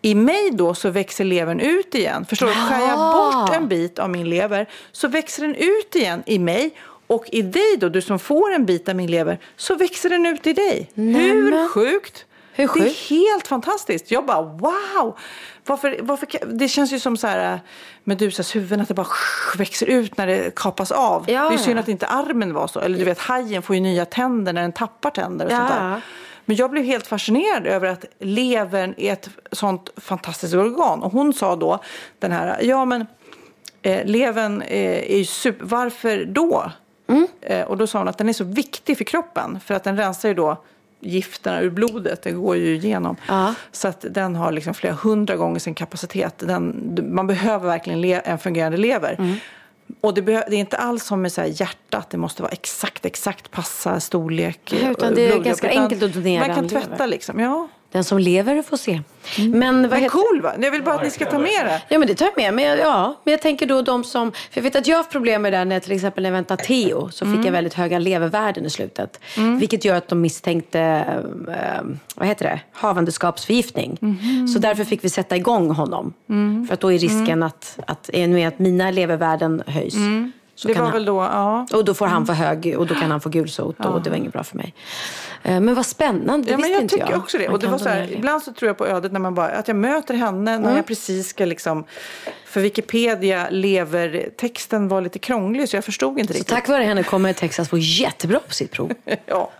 [0.01, 2.25] I mig då så växer levern ut igen.
[2.25, 2.53] Förstår du?
[2.53, 6.71] Skär jag bort en bit av min lever så växer den ut igen i mig.
[7.07, 10.25] Och i dig då, du som får en bit av min lever, så växer den
[10.25, 10.91] ut i dig.
[10.93, 11.03] Hur
[11.51, 11.69] Nämen.
[11.69, 12.25] sjukt?
[12.67, 14.11] Hur Det är helt fantastiskt.
[14.11, 15.17] Jag bara wow!
[15.65, 17.59] Varför, varför, det känns ju som så här äh,
[18.03, 19.07] Medusas huvuden, att det bara
[19.57, 21.25] växer ut när det kapas av.
[21.27, 22.79] Ja, det är synd att inte armen var så.
[22.79, 25.57] Eller du vet, hajen får ju nya tänder när den tappar tänder och Ja.
[25.57, 26.01] sånt där.
[26.45, 31.03] Men jag blev helt fascinerad över att levern är ett sånt fantastiskt organ.
[31.03, 31.79] Och hon sa då,
[32.19, 33.05] den här, ja men
[33.81, 36.71] eh, levern eh, är ju super, varför då?
[37.07, 37.27] Mm.
[37.41, 39.59] Eh, och då sa hon att den är så viktig för kroppen.
[39.65, 40.63] För att den rensar ju då
[41.01, 43.15] gifterna ur blodet, det går ju igenom.
[43.27, 43.53] Ja.
[43.71, 46.33] Så att den har liksom flera hundra gånger sin kapacitet.
[46.37, 49.15] Den, man behöver verkligen le, en fungerande lever.
[49.19, 49.35] Mm.
[50.01, 53.51] Och det, det är inte alls som med så hjärtat, det måste vara exakt, exakt
[53.51, 54.73] passa storlek.
[54.81, 57.07] Ja, utan eh, det är ganska utan enkelt att donera Man kan tvätta lever.
[57.07, 57.67] liksom, ja.
[57.91, 59.01] Den som lever får se.
[59.37, 59.51] Men,
[59.81, 60.53] vad Men heter- cool va?
[60.61, 61.81] Jag vill bara att ni ska ta med det.
[61.89, 62.53] Ja men det tar jag med.
[62.53, 64.99] Men jag, ja, men jag tänker då de som, för jag vet att jag har
[64.99, 67.45] haft problem med det där när jag till exempel när jag väntade Theo så fick
[67.45, 69.19] jag väldigt höga levervärden i slutet.
[69.59, 70.79] Vilket gör att de misstänkte,
[71.47, 71.83] eh,
[72.15, 73.97] vad heter det, havandeskapsförgiftning.
[74.53, 76.13] Så därför fick vi sätta igång honom.
[76.67, 79.95] För att då är risken att, att, i och med att mina levervärden höjs.
[80.61, 81.67] Så Det var han, väl då, ja.
[81.73, 84.17] och då får han för hög och då kan han få gulsot och det var
[84.17, 84.73] inget bra för mig.
[85.43, 87.19] Eh, Men vad spännande, det Ja, men jag inte tycker jag.
[87.19, 87.43] också det.
[87.45, 89.47] Man Och det var så här, ibland så tror jag på ödet när man bara,
[89.47, 91.83] att jag möter henne när jag precis ska liksom,
[92.45, 96.53] för Wikipedia lever, texten var lite krånglig så jag förstod inte Så riktigt.
[96.55, 98.91] tack vare henne kommer Texas få jättebra på sitt prov.
[99.25, 99.51] Ja,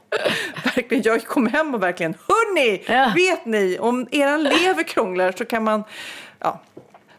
[0.64, 1.04] verkligen.
[1.04, 3.12] Jag kom hem och verkligen, hörni, Ja.
[3.16, 5.84] vet ni, om eran lever krånglar så kan man,
[6.40, 6.62] ja.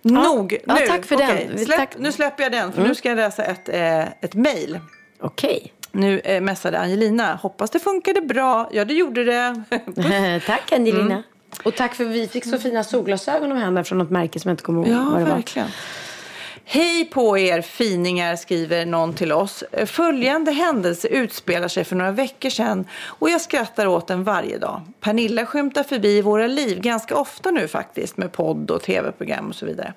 [0.03, 0.87] Nog Ja, nu.
[0.87, 1.31] tack för den.
[1.31, 1.91] Okej, Vi- Släpp, tack.
[1.99, 4.79] Nu släpper jag den för nu ska jag läsa ett, eh, ett mejl.
[5.21, 5.73] Okej.
[5.93, 7.35] Nu eh, messade Angelina.
[7.43, 8.69] Hoppas det funkade bra.
[8.73, 9.63] Ja, det gjorde det.
[10.47, 11.23] Tack Angelina.
[11.65, 14.53] Och tack för vi fick så fina solglasögon av henne från något märke som jag
[14.53, 15.35] inte kommer ihåg Ja, vad det var.
[15.35, 15.69] verkligen.
[16.65, 19.65] Hej på er finingar, skriver någon till oss.
[19.87, 24.81] Följande händelse utspelar sig för några veckor sedan och jag skrattar åt den varje dag.
[25.01, 29.55] Pernilla skymtar förbi i våra liv ganska ofta nu faktiskt med podd och tv-program och
[29.55, 29.93] så vidare.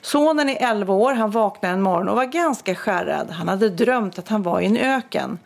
[0.00, 3.30] Sonen är 11 år, han vaknade en morgon och var ganska skärrad.
[3.30, 5.38] Han hade drömt att han var i en öken.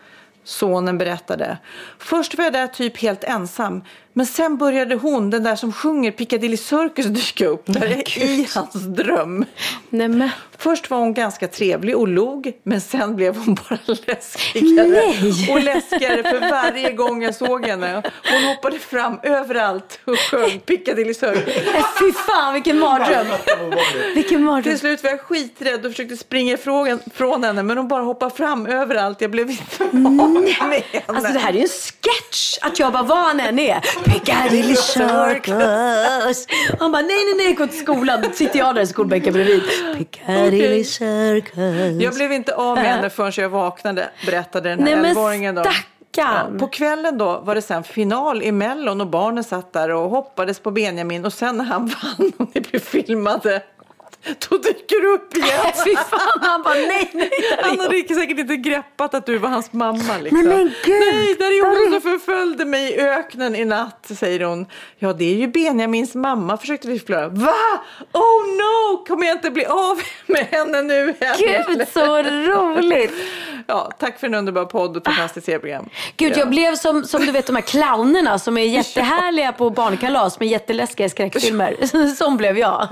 [0.44, 1.58] Sonen berättade.
[1.98, 3.82] Först var jag där typ helt ensam.
[4.12, 8.72] Men sen började hon, den där som sjunger Piccadilly Circus, dyka upp där i hans
[8.72, 9.44] dröm.
[9.90, 10.30] Nej, men.
[10.60, 15.48] Först var hon ganska trevlig och log, men sen blev hon bara läskigare Nej.
[15.50, 18.02] och läskigare för varje gång jag såg henne.
[18.30, 21.44] Hon hoppade fram överallt och sjöng Piccadilly Circus.
[21.46, 23.26] Nej, Fy fan vilken mardröm.
[24.14, 24.62] Vilken mardröm.
[24.62, 28.34] Till slut var jag skiträdd och försökte springa ifrån från henne men hon bara hoppade
[28.34, 29.20] fram överallt.
[29.20, 30.82] Jag blev inte van med henne.
[31.06, 32.58] Alltså det här är ju en sketch.
[32.62, 33.80] Att jag bara, vad han än är.
[34.04, 36.46] Piccadilly Circus.
[36.78, 38.20] Han bara, nej, nej, nej, gå till skolan.
[38.22, 39.62] Då sitter jag där i skolbänken bredvid.
[39.96, 40.84] Piccadilly Okej.
[40.84, 42.02] Circus.
[42.02, 46.58] Jag blev inte av med henne förrän jag vaknade, berättade den här elvaåringen stackarn.
[46.58, 50.60] På kvällen då var det sen final i Mellon och barnen satt där och hoppades
[50.60, 51.86] på Benjamin och sen när han
[52.18, 53.62] vann och ni blev filmade
[54.48, 55.72] då dyker du upp igen.
[55.84, 57.30] Fy fan, han bara, nej, nej.
[57.62, 60.18] Han hade säkert inte greppat att du var hans mamma.
[60.20, 60.42] Liksom.
[60.42, 61.00] Nej, men gud.
[61.00, 64.66] Nej, där är förföljde mig i öknen i natt, säger hon.
[64.98, 67.28] Ja, det är ju Benjamins mamma, försökte vi förklara.
[67.28, 67.54] Va?
[68.12, 69.04] Oh no!
[69.04, 71.64] Kommer jag inte bli av med henne nu heller?
[71.68, 73.12] Gud, så roligt.
[73.66, 75.88] Ja, tack för en underbar podd och fantastiskt serieprogram.
[76.16, 76.38] Gud, ja.
[76.38, 80.48] jag blev som, som du vet de här clownerna som är jättehärliga på barnkalas men
[80.48, 81.76] jätteläskiga skräckfilmer.
[82.16, 82.88] Som blev jag.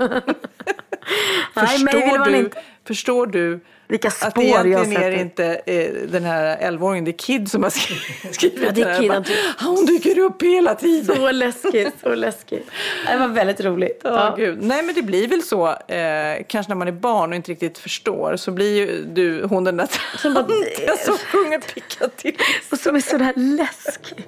[1.55, 2.49] Nej, Förstår man du,
[2.87, 5.53] förstår du Vilka att spår jag egentligen är det sätter.
[5.53, 8.85] inte eh, den här 11-åringen, det är Kid som har skri- skrivit Ja, det är
[8.85, 8.99] här.
[9.01, 11.15] Kid, han tycker- Hon dyker upp hela tiden.
[11.15, 12.67] Så läskigt, så läskigt.
[13.07, 14.01] Det var väldigt roligt.
[14.03, 14.57] Ja, gud.
[14.61, 17.77] Nej, men det blir väl så, eh, kanske när man är barn och inte riktigt
[17.77, 22.37] förstår, så blir ju du hon den där Som bara- tanten som sjunger Piccadilly.
[22.71, 24.25] Och som är sådär läskig.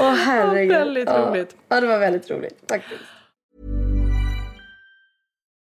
[0.00, 0.72] Åh herregud.
[0.72, 1.56] Ja, väldigt roligt.
[1.68, 3.00] Ja, det var väldigt roligt faktiskt.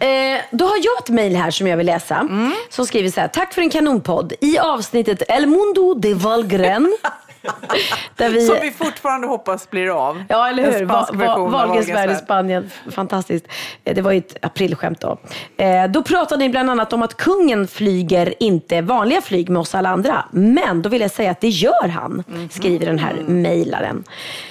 [0.00, 2.16] Eh, då har jag ett mejl här som jag vill läsa.
[2.16, 2.52] Mm.
[2.68, 3.28] Som skriver så här.
[3.28, 4.32] Tack för en kanonpodd.
[4.40, 6.96] I avsnittet El Mundo de Valgren.
[8.16, 8.46] där vi...
[8.46, 10.24] Som vi fortfarande hoppas blir av.
[10.28, 10.84] Ja, eller hur?
[10.84, 12.70] Va, va, Wahlgrens i Spanien.
[12.90, 13.46] Fantastiskt.
[13.84, 15.18] Eh, det var ju ett aprilskämt då.
[15.56, 19.74] Eh, då pratade ni bland annat om att kungen flyger inte vanliga flyg med oss
[19.74, 20.24] alla andra.
[20.30, 22.48] Men då vill jag säga att det gör han, mm.
[22.48, 24.04] skriver den här mejlaren.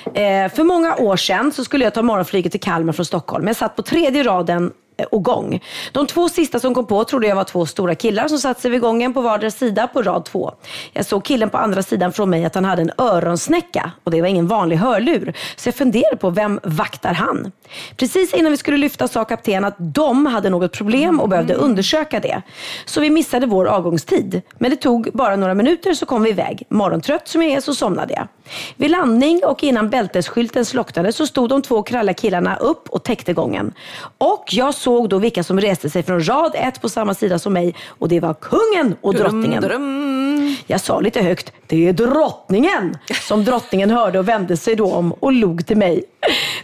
[0.05, 3.47] Eh, för många år sedan så skulle jag ta morgonflyget till Kalmar från Stockholm.
[3.47, 4.71] Jag satt på tredje raden
[5.11, 5.63] och gång.
[5.91, 8.71] De två sista som kom på trodde jag var två stora killar som satt sig
[8.71, 10.51] vid gången på vardera sida på rad två.
[10.93, 14.21] Jag såg killen på andra sidan från mig att han hade en öronsnäcka och det
[14.21, 15.33] var ingen vanlig hörlur.
[15.55, 17.51] Så jag funderade på vem vaktar han?
[17.97, 22.19] Precis innan vi skulle lyfta sa kapten att de hade något problem och behövde undersöka
[22.19, 22.41] det.
[22.85, 24.41] Så vi missade vår avgångstid.
[24.57, 26.63] Men det tog bara några minuter så kom vi iväg.
[26.69, 28.27] Morgontrött som jag är så somnade jag.
[28.75, 33.33] Vid landning och innan bältesskylten slocknade så stod de två kralla killarna upp och täckte
[33.33, 33.73] gången.
[34.17, 37.53] Och jag såg då vilka som reste sig från rad ett på samma sida som
[37.53, 39.61] mig och det var kungen och drottningen.
[39.61, 40.55] Drum, drum.
[40.67, 42.97] Jag sa lite högt, det är drottningen!
[43.27, 46.03] Som drottningen hörde och vände sig då om och log till mig.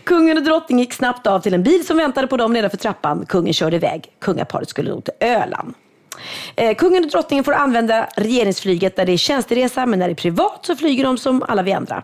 [0.04, 3.26] Kungen och drottningen gick snabbt av till en bil som väntade på dem nedanför trappan.
[3.26, 4.06] Kungen körde iväg.
[4.20, 5.74] Kungaparet skulle nog till Öland.
[6.56, 10.16] Eh, kungen och drottningen får använda regeringsflyget när det är tjänsteresa, men när det är
[10.16, 12.04] privat så flyger de som alla vi andra.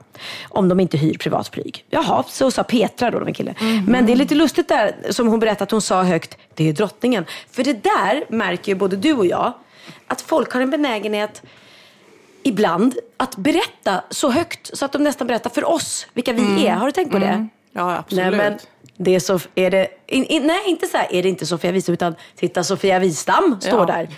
[0.49, 1.85] Om de inte hyr privatflyg.
[1.89, 3.55] Jaha, så sa Petra då, den killen.
[3.59, 3.89] Mm -hmm.
[3.89, 6.73] Men det är lite lustigt där, som hon berättade att hon sa högt, det är
[6.73, 7.25] drottningen.
[7.51, 9.53] För det där märker ju både du och jag,
[10.07, 11.41] att folk har en benägenhet
[12.43, 16.65] ibland att berätta så högt så att de nästan berättar för oss vilka vi mm.
[16.65, 16.71] är.
[16.71, 17.25] Har du tänkt på det?
[17.25, 17.49] Mm.
[17.71, 18.25] Ja, absolut.
[18.25, 18.59] Nej, men
[18.97, 21.71] det är så, är det, in, in, nej, inte så här, är det inte Sofia
[21.71, 23.85] Wistam, utan titta Sofia Wistam står ja.
[23.85, 24.09] där.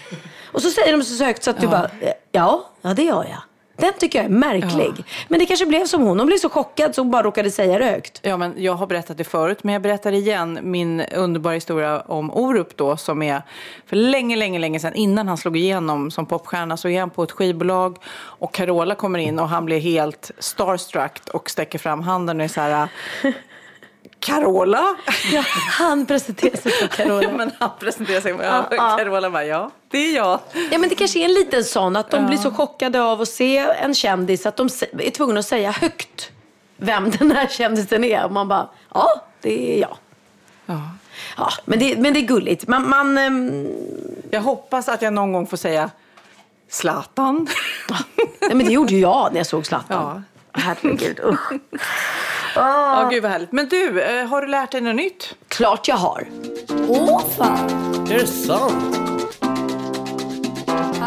[0.51, 1.61] Och så säger de så högt så att ja.
[1.61, 1.89] du bara,
[2.31, 3.41] ja, ja det gör jag.
[3.79, 4.93] Den tycker jag är märklig.
[4.97, 5.03] Ja.
[5.27, 6.19] Men det kanske blev som hon.
[6.19, 8.19] Hon blev så chockad så hon bara råkade säga det högt.
[8.23, 12.31] Ja, men jag har berättat det förut, men jag berättar igen min underbara historia om
[12.31, 13.41] Orup då, som är
[13.85, 17.23] för länge, länge, länge sedan, innan han slog igenom som popstjärna, så är han på
[17.23, 22.39] ett skivbolag och Carola kommer in och han blir helt starstruck och sträcker fram handen
[22.39, 22.87] och är så här
[24.19, 24.95] Carola.
[25.33, 27.23] Ja, han presenterar sig som Carola.
[27.23, 28.97] Ja, men han presenterar sig som ja, ja.
[28.97, 30.39] Carola bara, ja, det är jag.
[30.71, 32.27] Ja, men det kanske är en liten sån, att de ja.
[32.27, 36.31] blir så chockade av att se en kändis att de är tvungna att säga högt
[36.77, 38.25] vem den här kändisen är.
[38.25, 39.97] Och man bara, ja, det är jag.
[40.65, 40.81] Ja.
[41.37, 42.67] Ja, men det, men det är gulligt.
[42.67, 43.67] Man, man um...
[44.31, 45.89] Jag hoppas att jag någon gång får säga
[46.69, 47.47] Zlatan.
[47.89, 47.95] Ja.
[48.47, 50.23] Men det gjorde jag när jag såg Zlatan.
[50.53, 50.61] Ja.
[50.61, 51.51] Herregud, usch.
[52.55, 53.09] Ja, oh.
[53.09, 53.51] gud vad härligt.
[53.51, 55.35] Men du, eh, har du lärt dig något nytt?
[55.47, 56.27] Klart jag har.
[56.87, 57.69] Åh fan!
[58.11, 58.99] Är det sant?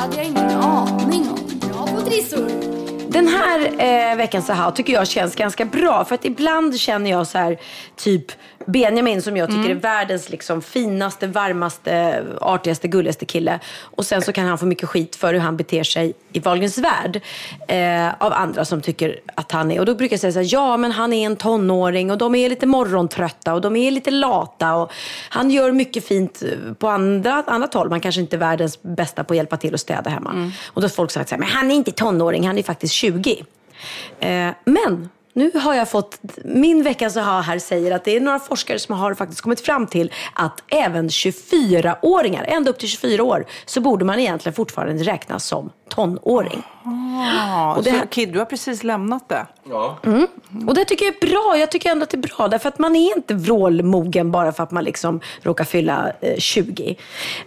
[0.03, 1.59] hade jag ingen aning om.
[1.61, 2.49] Bra på trissor.
[3.09, 6.05] Den här eh, veckans Aha tycker jag känns ganska bra.
[6.05, 7.59] För att ibland känner jag så här,
[7.97, 8.33] typ,
[8.67, 9.77] Benjamin som jag tycker Mm.
[9.77, 13.61] är världens liksom finaste, varmaste, artigaste, gulligaste kille.
[13.81, 16.79] Och sen så kan han få mycket skit för hur han beter sig i Wahlgrens
[16.79, 17.21] värld.
[17.69, 19.81] Eh, av andra som tycker att han är.
[19.81, 22.35] Och då brukar jag säga så här, ja men han är en tonåring och de
[22.35, 24.75] är lite morgontrötta och de är lite lata.
[24.75, 24.93] Och
[25.29, 26.43] han gör mycket fint
[26.79, 27.91] på andra, annat håll.
[27.91, 30.53] Man kanske inte är världens bästa på att hjälpa till att städa hemma.
[30.67, 32.95] Och då har folk sagt så här, men han är inte tonåring, han är faktiskt
[32.95, 33.45] 20.
[34.21, 38.39] Eh, men nu har jag fått, min veckas aha här säger att det är några
[38.39, 43.47] forskare som har faktiskt kommit fram till att även 24-åringar, ända upp till 24 år,
[43.67, 46.63] så borde man egentligen fortfarande räknas som tonåring.
[46.85, 49.47] Ja, Och det så här- Kid, du har precis lämnat det.
[49.71, 49.99] Ja.
[50.07, 50.27] Mm.
[50.69, 51.57] Och det tycker jag är bra.
[51.59, 52.49] Jag tycker ändå att det är bra.
[52.49, 56.97] Därför att man är inte vrålmogen bara för att man liksom råkar fylla eh, 20.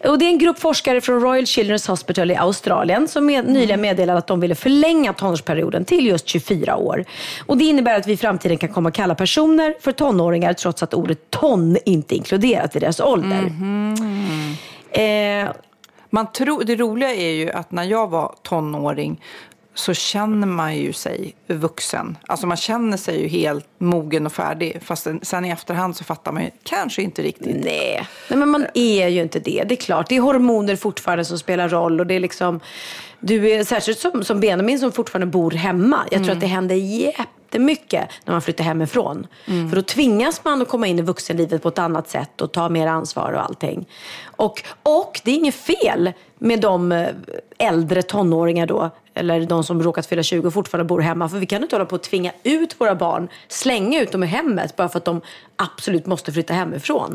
[0.07, 3.81] Och det är en grupp forskare från Royal Children's Hospital i Australien som med, nyligen
[3.81, 7.05] meddelade att de ville förlänga tonårsperioden till just 24 år.
[7.45, 10.83] Och det innebär att vi i framtiden kan komma att kalla personer för tonåringar trots
[10.83, 13.51] att ordet ton inte är inkluderat i deras ålder.
[14.91, 15.49] Eh,
[16.09, 19.21] Man tror, det roliga är ju att när jag var tonåring
[19.75, 22.17] så känner man ju sig vuxen.
[22.27, 24.79] Alltså man känner sig ju helt mogen och färdig.
[24.83, 27.63] Fast sen i efterhand så fattar man ju kanske inte riktigt.
[27.63, 28.07] Nej.
[28.29, 29.63] Nej, men man är ju inte det.
[29.63, 31.99] Det är klart, det är hormoner fortfarande som spelar roll.
[31.99, 32.59] Och det är liksom,
[33.19, 35.99] du är, särskilt som, som Benjamin som fortfarande bor hemma.
[36.11, 36.75] Jag tror att det händer
[37.55, 39.27] jättemycket när man flyttar hemifrån.
[39.69, 42.69] För då tvingas man att komma in i vuxenlivet på ett annat sätt och ta
[42.69, 43.85] mer ansvar och allting.
[44.37, 47.07] Och, och det är inget fel med de eh,
[47.57, 51.29] äldre tonåringar då, eller de som råkat fylla 20 och fortfarande bor hemma.
[51.29, 54.27] För vi kan inte hålla på att tvinga ut våra barn, slänga ut dem i
[54.27, 55.21] hemmet bara för att de
[55.55, 57.13] absolut måste flytta hemifrån.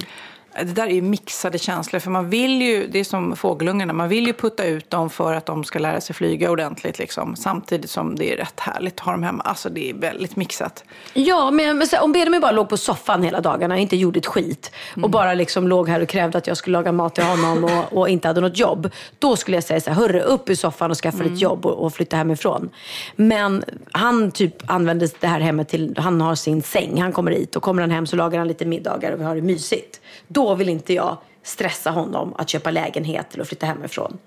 [0.65, 2.01] Det där är ju mixade känslor.
[2.01, 5.35] För man vill ju, det är som fågelungarna, man vill ju putta ut dem för
[5.35, 6.99] att de ska lära sig flyga ordentligt.
[6.99, 7.37] Liksom.
[7.37, 9.43] Samtidigt som det är rätt härligt att ha dem hemma.
[9.43, 10.85] Alltså det är väldigt mixat.
[11.13, 14.19] Ja, men, men så, om Benjamin bara låg på soffan hela dagarna och inte gjorde
[14.19, 17.25] ett skit och bara liksom låg här och krävde att jag skulle laga mat till
[17.25, 18.91] honom och, och inte hade något jobb.
[19.19, 21.85] Då skulle jag säga så här, hörru upp ur soffan och skaffa ett jobb och,
[21.85, 22.71] och flytta hemifrån.
[23.17, 27.57] Men han typ använder det här hemmet till, han har sin säng, han kommer hit
[27.57, 30.01] och kommer han hem så lagar han lite middagar och vi har det mysigt.
[30.29, 34.19] Då vill inte jag stressa honom att köpa lägenhet eller flytta hemifrån.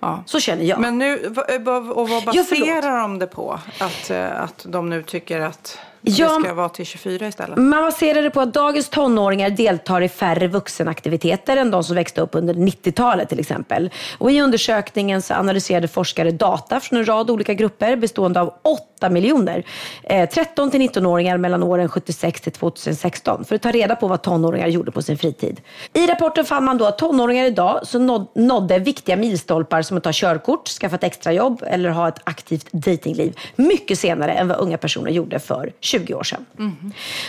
[0.00, 0.22] Ja.
[0.26, 0.80] Så känner jag.
[0.80, 3.60] Men nu, va- och vad Ja, baserar de det på?
[3.80, 5.78] Att, eh, att de nu tycker att
[6.08, 7.56] Ja, det ska vara till 24 istället?
[7.58, 12.20] Man baserar det på att dagens tonåringar deltar i färre vuxenaktiviteter än de som växte
[12.20, 13.90] upp under 90-talet till exempel.
[14.18, 18.54] Och I undersökningen så analyserade forskare data från en rad olika grupper bestående av
[18.96, 19.64] 8 miljoner
[20.02, 24.22] eh, 13 till 19-åringar mellan åren 76 till 2016 för att ta reda på vad
[24.22, 25.60] tonåringar gjorde på sin fritid.
[25.92, 30.04] I rapporten fann man då att tonåringar idag så nåd, nådde viktiga milstolpar som att
[30.04, 34.78] ta körkort, skaffa ett extrajobb eller ha ett aktivt datingliv mycket senare än vad unga
[34.78, 36.44] personer gjorde för 20 år sedan.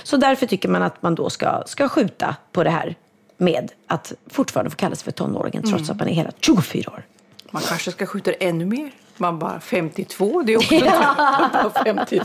[0.04, 2.96] Så därför tycker man att man då ska, ska skjuta på det här
[3.38, 7.04] med att fortfarande få kalla sig för tonåringen trots att man är hela 24 år.
[7.52, 8.92] Man kanske ska skjuta ännu mer.
[9.18, 11.72] Man bara 52, det är också ja.
[11.84, 12.22] 50.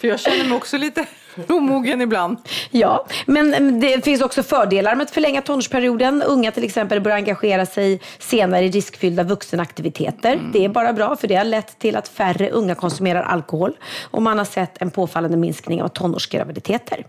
[0.00, 1.06] För jag känner mig också lite
[1.48, 2.38] omogen ibland.
[2.70, 6.22] Ja, men mm, det finns också fördelar med att förlänga tonårsperioden.
[6.22, 10.40] Unga till exempel bör engagera sig senare i riskfyllda vuxenaktiviteter.
[10.52, 14.22] Det är bara bra för det har lett till att färre unga konsumerar alkohol och
[14.22, 17.06] man har sett en påfallande minskning av tonårsgraviditeter.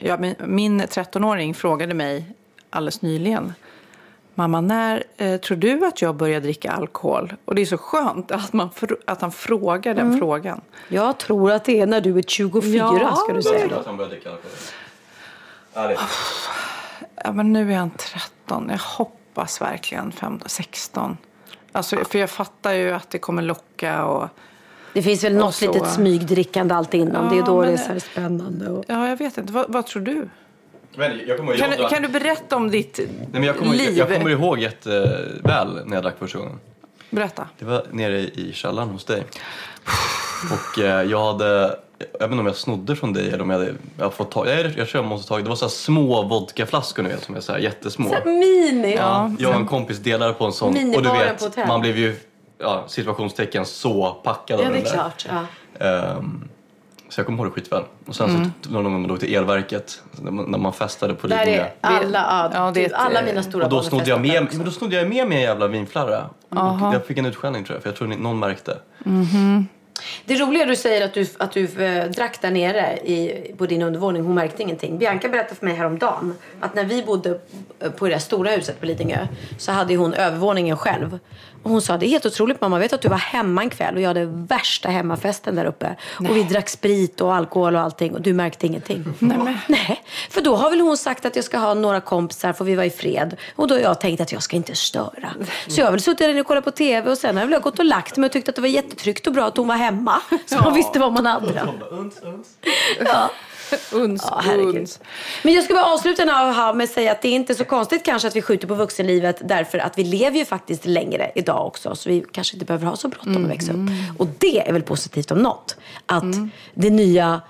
[0.00, 2.24] Ja, min, min 13-åring frågade mig
[2.70, 3.52] alldeles nyligen.
[4.40, 7.34] Mamma, när eh, tror du att jag börjar dricka alkohol?
[7.44, 10.60] Och det är så skönt att, man fr- att han frågar den frågan.
[10.88, 13.76] Jag tror att det är när du är 24 Ja, ska du säga då.
[13.76, 14.50] Att han började dricka alkohol.
[15.74, 16.00] Ärligt.
[17.24, 18.68] Ja, men nu är han 13.
[18.70, 21.16] Jag hoppas verkligen 15, 16.
[21.72, 24.28] Alltså, för jag fattar ju att det kommer locka och...
[24.94, 27.28] Det finns väl något så- litet smygdrickande alltid innan.
[27.28, 28.70] det är Ja, då det är så här spännande.
[28.70, 28.84] Och...
[28.88, 29.52] Ja, jag vet inte.
[29.52, 30.28] Vad, vad tror du?
[30.96, 33.74] Men jag kommer, Kan, jag, du- kan du berätta om ditt Nej, men jag, kommer,
[33.74, 33.98] liv?
[33.98, 36.60] jag kommer ihåg jätteväl när jag drack första gången.
[37.10, 37.48] Berätta.
[37.58, 39.24] Det var nere i källaren hos dig.
[40.52, 43.58] Och eh, jag hade, jag vet inte om jag snodde från dig eller om jag
[43.58, 45.64] hade jag har fått tag, jag, jag tror jag måste ha tagit, det var så
[45.64, 48.14] här små vodkaflaskor ni vet som är så här jättesmå.
[48.24, 48.94] Mini!
[48.96, 52.16] Ja, jag och en kompis delade på en sån och du vet, man blev ju
[52.58, 54.92] ja, situationstecken så packad av Ja, det den är där.
[54.94, 55.26] klart.
[55.78, 55.86] Ja.
[55.86, 56.48] Ehm,
[57.10, 57.82] så jag kommer ihåg det skitväl.
[58.06, 61.26] Och sen så någon gång man låg till elverket när man, när man festade på
[61.26, 64.20] Där är alla, Ja, det är typ alla eh, mina stora Och då snodde jag
[64.20, 66.30] med, men då snodde jag med mig en jävla vinflarra.
[66.48, 68.78] Och jag fick en utskällning tror jag, för jag tror någon märkte.
[70.24, 73.82] Det roliga du säger att du, att du eh, drack där nere i, på din
[73.82, 74.22] undervåning.
[74.22, 74.98] Hon märkte ingenting.
[74.98, 77.40] Bianca berättade för mig häromdagen att när vi bodde
[77.80, 79.26] eh, på det där stora huset på Lidingö
[79.58, 81.18] så hade hon övervåningen själv.
[81.62, 82.78] Och hon sa det är helt otroligt mamma.
[82.78, 85.96] Vet att du var hemma en kväll och jag hade värsta hemmafesten där uppe.
[86.18, 89.04] Och vi drack sprit och alkohol och allting och du märkte ingenting.
[89.18, 90.02] Nej, Nej.
[90.30, 92.86] För då har väl hon sagt att jag ska ha några kompisar får vi vara
[92.86, 93.36] i fred.
[93.56, 95.30] Och då har jag tänkt att jag ska inte störa.
[95.66, 97.48] Så jag har väl suttit där inne och kollat på TV och sen har jag
[97.48, 99.68] väl gått och lagt mig och tyckt att det var jättetryggt och bra att hon
[99.68, 100.20] var hemma.
[100.46, 101.62] Så man visste vad man hade.
[103.04, 103.30] Ja.
[103.92, 104.76] Uns, Ja, herregud.
[104.76, 105.00] uns.
[105.44, 106.24] Men jag ska bara avsluta
[106.74, 109.36] med att säga att det är inte så konstigt kanske att vi skjuter på vuxenlivet
[109.48, 111.94] därför att vi lever ju faktiskt längre idag också.
[111.94, 113.78] Så vi kanske inte behöver ha så bråttom att växa upp.
[114.18, 115.76] Och det är väl positivt om något.
[116.06, 116.24] Att
[116.74, 117.40] det nya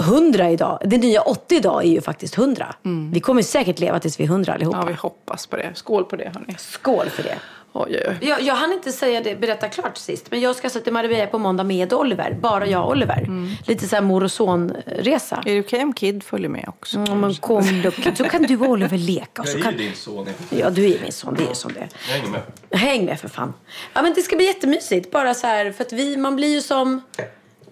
[0.00, 2.74] 100 idag, det nya 80 idag är ju faktiskt 100.
[3.12, 4.78] Vi kommer säkert leva tills vi är 100 allihopa.
[4.78, 5.70] Ja, vi hoppas på det.
[5.74, 6.54] Skål på det hörni.
[6.58, 7.38] Skål för det.
[7.86, 8.28] Oj, oj.
[8.28, 10.30] Jag, jag hann inte säga det, berätta klart sist.
[10.30, 12.38] Men jag ska alltså till Marbella på måndag med Oliver.
[12.40, 13.28] Bara jag och Oliver.
[13.66, 15.42] Lite så här mor och son-resa.
[15.46, 16.98] Är det okej om Kid följer med också?
[16.98, 19.42] Mm, men kom då, så kan du och Oliver leka.
[19.42, 19.72] Och så Jag är kan...
[19.72, 20.26] ju din son.
[20.50, 21.34] Ja, du är min son.
[21.38, 21.88] Det är som det.
[22.08, 22.42] Jag hänger med.
[22.70, 23.54] Häng med för fan.
[23.92, 25.10] Ja, men det ska bli jättemysigt.
[25.10, 27.02] Bara så här, för att vi, man blir ju som...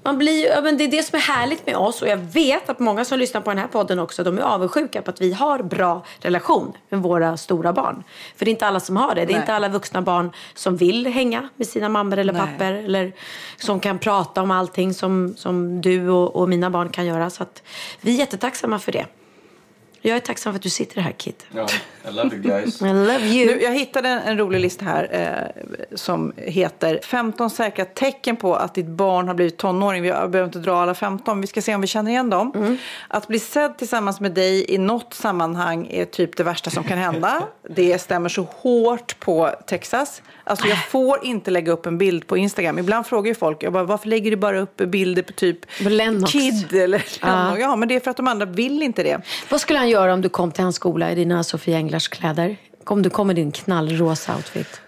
[0.07, 2.69] Man blir, ja, men det är det som är härligt med oss och jag vet
[2.69, 5.33] att många som lyssnar på den här podden också de är avundsjuka på att vi
[5.33, 8.05] har bra relation med våra stora barn.
[8.37, 9.15] För det är inte alla som har det.
[9.15, 9.37] Det är Nej.
[9.37, 12.43] inte alla vuxna barn som vill hänga med sina mammor eller Nej.
[12.43, 13.13] papper eller
[13.57, 17.31] som kan prata om allting som, som du och, och mina barn kan göra.
[17.31, 17.45] Så
[18.01, 19.07] vi är jättetacksamma för det.
[20.07, 21.35] Jag är tacksam för att du sitter här Kid.
[21.51, 21.67] Ja,
[22.09, 22.83] I love you guys.
[22.83, 23.47] I love you.
[23.47, 25.63] Nu, jag hittade en, en rolig lista här eh,
[25.97, 30.03] som heter 15 säkra tecken på att ditt barn har blivit tonåring.
[30.03, 32.53] Vi behöver inte dra alla 15, vi ska se om vi känner igen dem.
[32.55, 32.79] Mm.
[33.09, 36.99] Att bli sedd tillsammans med dig i något sammanhang är typ det värsta som kan
[36.99, 37.43] hända.
[37.69, 40.23] Det stämmer så hårt på Texas.
[40.45, 42.79] Alltså jag får inte lägga upp en bild på Instagram.
[42.79, 46.33] Ibland frågar ju folk, jag bara, varför lägger du bara upp bilder på typ Lennox.
[46.33, 47.61] Kid eller Lennox?
[47.61, 49.21] Ja, men det är för att de andra vill inte det.
[49.49, 52.57] Vad skulle han göra om du kom till hans skola i dina Sofia Englars kläder?
[52.85, 54.81] Om du kom med din knallrosa outfit.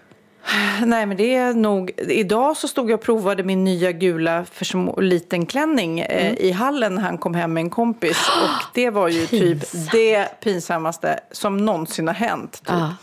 [0.85, 1.91] Nej, men det är nog...
[1.97, 6.35] Idag så stod jag och provade min nya gula för små, liten klänning eh, Mm.
[6.39, 8.17] i hallen när han kom hem med en kompis.
[8.43, 9.57] Och det var ju typ
[9.91, 12.51] det pinsammaste som någonsin har hänt.
[12.51, 12.67] Typ.
[12.67, 12.95] Ja.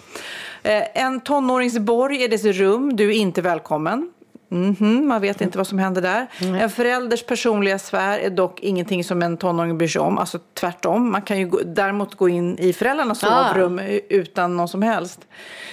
[0.62, 2.96] Eh, en tonåringsborg i dess rum.
[2.96, 4.10] Du är inte välkommen.
[4.48, 6.26] Mhm, man vet inte vad som händer där.
[6.40, 10.18] En förälders personliga sfär är dock ingenting som en tonåring bryr sig om.
[10.18, 11.12] Alltså tvärtom.
[11.12, 13.48] Man kan ju gå, däremot gå in i föräldrarnas Ah.
[13.52, 13.78] sovrum
[14.08, 15.20] utan någon som helst.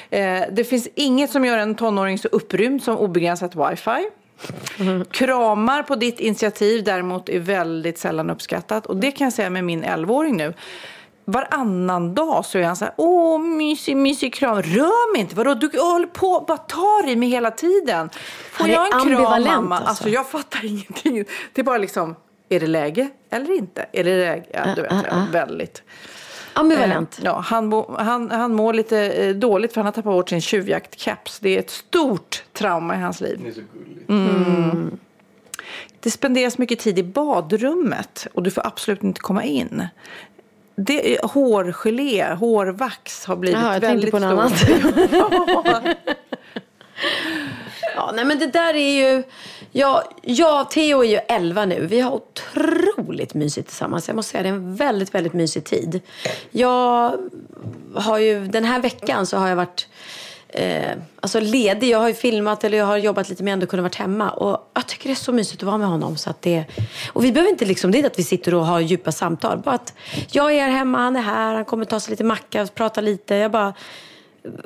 [0.10, 4.10] Eh, det finns inget som gör en tonåring så upprymd som obegränsat wifi.
[5.12, 8.86] Kramar på ditt initiativ däremot är väldigt sällan uppskattat.
[8.86, 10.54] Och det kan jag säga med min 11-åring nu.
[11.26, 14.62] Varannan dag så är han så här, åh mysig, mysig kram.
[14.62, 15.54] Rör mig inte, vadå?
[15.54, 18.10] Du håller på, bara tar i mig hela tiden.
[18.52, 19.76] Får Han är jag en kram ambivalent, mamma?
[19.76, 19.90] alltså.
[19.90, 21.26] Alltså jag fattar ingenting.
[21.54, 22.16] Det är bara liksom,
[22.50, 23.86] är det läge eller inte?
[23.92, 24.46] Är det läge?
[24.54, 25.84] Ja, du vet, ja, väldigt.
[26.54, 27.18] Ambivalent.
[27.20, 30.42] Eh, Ja, han, han, han mår lite eh, dåligt för han har tappat bort sin
[30.42, 31.40] tjuvjaktcaps.
[31.40, 33.40] Det är ett stort trauma i hans liv.
[33.44, 33.62] Ni är så
[34.08, 34.92] gullig.
[36.00, 39.88] Det spenderas mycket tid i badrummet och du får absolut inte komma in.
[40.76, 44.94] Det hårgelé, hårvax har blivit Jaha, jag väldigt på något stort.
[47.96, 49.24] Ja, nej men det där är ju...
[49.72, 51.86] Ja, jag Theo är ju 11 nu.
[51.86, 54.08] Vi har otroligt mysigt tillsammans.
[54.08, 56.02] Jag måste säga det är en väldigt, väldigt mysig tid.
[56.52, 57.18] Jag
[57.96, 58.48] har ju...
[58.48, 59.88] Den här veckan så har jag varit
[60.54, 60.92] eh,
[61.22, 61.90] alltså ledig.
[61.90, 64.30] Jag har ju filmat eller jag har jobbat lite men ändå kunnat varit hemma.
[64.30, 66.18] Och jag tycker det är så mysigt att vara med honom.
[66.18, 66.66] Så att det,
[67.14, 69.58] och vi behöver inte liksom, det är inte att vi sitter och har djupa samtal.
[69.58, 69.94] Bara att
[70.32, 73.36] jag är hemma, han är här, han kommer ta sig lite macka, prata lite.
[73.36, 73.74] Jag bara...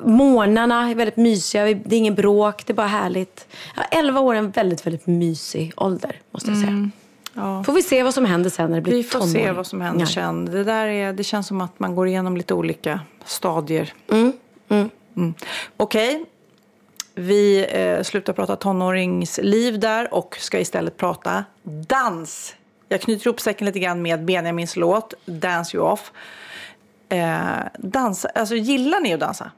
[0.00, 3.46] Morgnarna är väldigt mysiga, det är ingen bråk, det är bara härligt.
[3.76, 6.90] Ja, 11 år är en väldigt, väldigt mysig ålder, måste jag säga.
[7.34, 7.64] Ja.
[7.64, 9.54] Får vi se vad som händer sen när det blir Vi får se tonåring.
[9.54, 10.06] vad som händer Ja.
[10.06, 10.44] sen.
[10.44, 13.92] Det, där är, det känns som att man går igenom lite olika stadier.
[14.12, 14.32] Mm,
[14.70, 14.90] Mm.
[15.76, 16.24] Okej,
[17.14, 22.54] vi eh, slutar prata tonåringsliv där och ska istället prata dans.
[22.88, 26.12] Jag knyter ihop säcken lite grann med Benjamins låt Dance You Off.
[27.08, 27.38] Eh,
[27.78, 29.50] dansa, alltså gillar ni att dansa?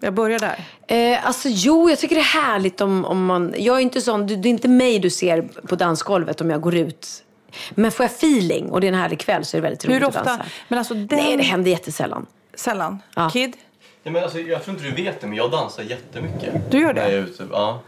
[0.00, 0.64] Jag börjar där.
[0.86, 3.54] Eh, alltså jo, jag tycker det är härligt om, om man...
[3.58, 6.60] Jag är inte sån, det det är inte mig du ser på dansgolvet om jag
[6.60, 7.22] går ut.
[7.70, 9.96] Men får jag feeling och det är en härlig kväll så är det väldigt roligt
[9.96, 10.24] Hur att ofta?
[10.24, 10.44] dansa.
[10.68, 11.18] Men alltså den...
[11.18, 12.26] Nej, det händer jättesällan.
[12.54, 13.02] Sällan.
[13.14, 13.30] Ja.
[13.32, 13.56] Kid?
[14.06, 16.70] Ja, men alltså, jag tror inte du vet det, men jag dansar jättemycket.
[16.70, 17.00] Du gör det?
[17.00, 17.46] När jag är ute.
[17.52, 17.80] Ja.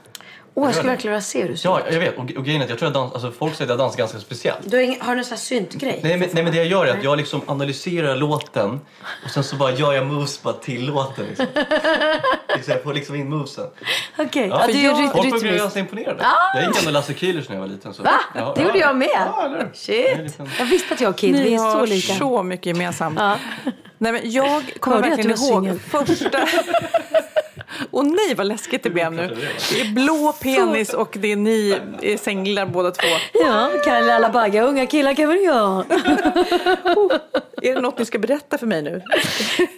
[0.59, 1.85] Åh, jag skulle verkligen vilja se hur du ser Ja, ut.
[1.95, 2.17] jag vet.
[2.19, 3.99] Och, och grejen är att jag tror att dans, alltså, folk säger att jag dansar
[3.99, 4.59] ganska speciellt.
[4.65, 6.01] Du har, ingen, har du en sån här syntgrej?
[6.03, 8.81] Nej men, nej men det jag gör är att jag liksom analyserar låten
[9.25, 11.25] och sen så bara gör jag moves bara till låten.
[11.29, 11.47] Liksom.
[12.57, 13.67] liksom, jag får liksom in movesen.
[14.19, 15.73] Okej, Ja, ja, du är Folk ryt- brukar göra rytmiskt.
[15.73, 16.25] sig imponerade.
[16.27, 16.59] Ah!
[16.59, 17.95] Jag gick ändå Lasse Kühlers när jag var liten.
[17.95, 18.03] Så.
[18.03, 18.11] Va?
[18.35, 18.87] Ja, det gjorde ja.
[18.87, 19.09] jag med.
[19.27, 20.19] Ja, Shit.
[20.19, 22.15] liksom- Jag visste att jag och Kid, Ni vi är så har lika.
[22.15, 23.19] så mycket gemensamt.
[23.21, 23.37] Ja.
[23.99, 25.79] Nej, men jag kommer jag verkligen ihåg singel?
[25.79, 26.39] första...
[27.91, 29.37] Och nej vad läskigt det blev nu.
[29.73, 33.09] Det är blå penis och det är ni är singlar båda två.
[33.33, 35.85] Ja, Kalle alla bagga, unga killar kan väl jag.
[37.63, 39.03] Är det något ni ska berätta för mig nu?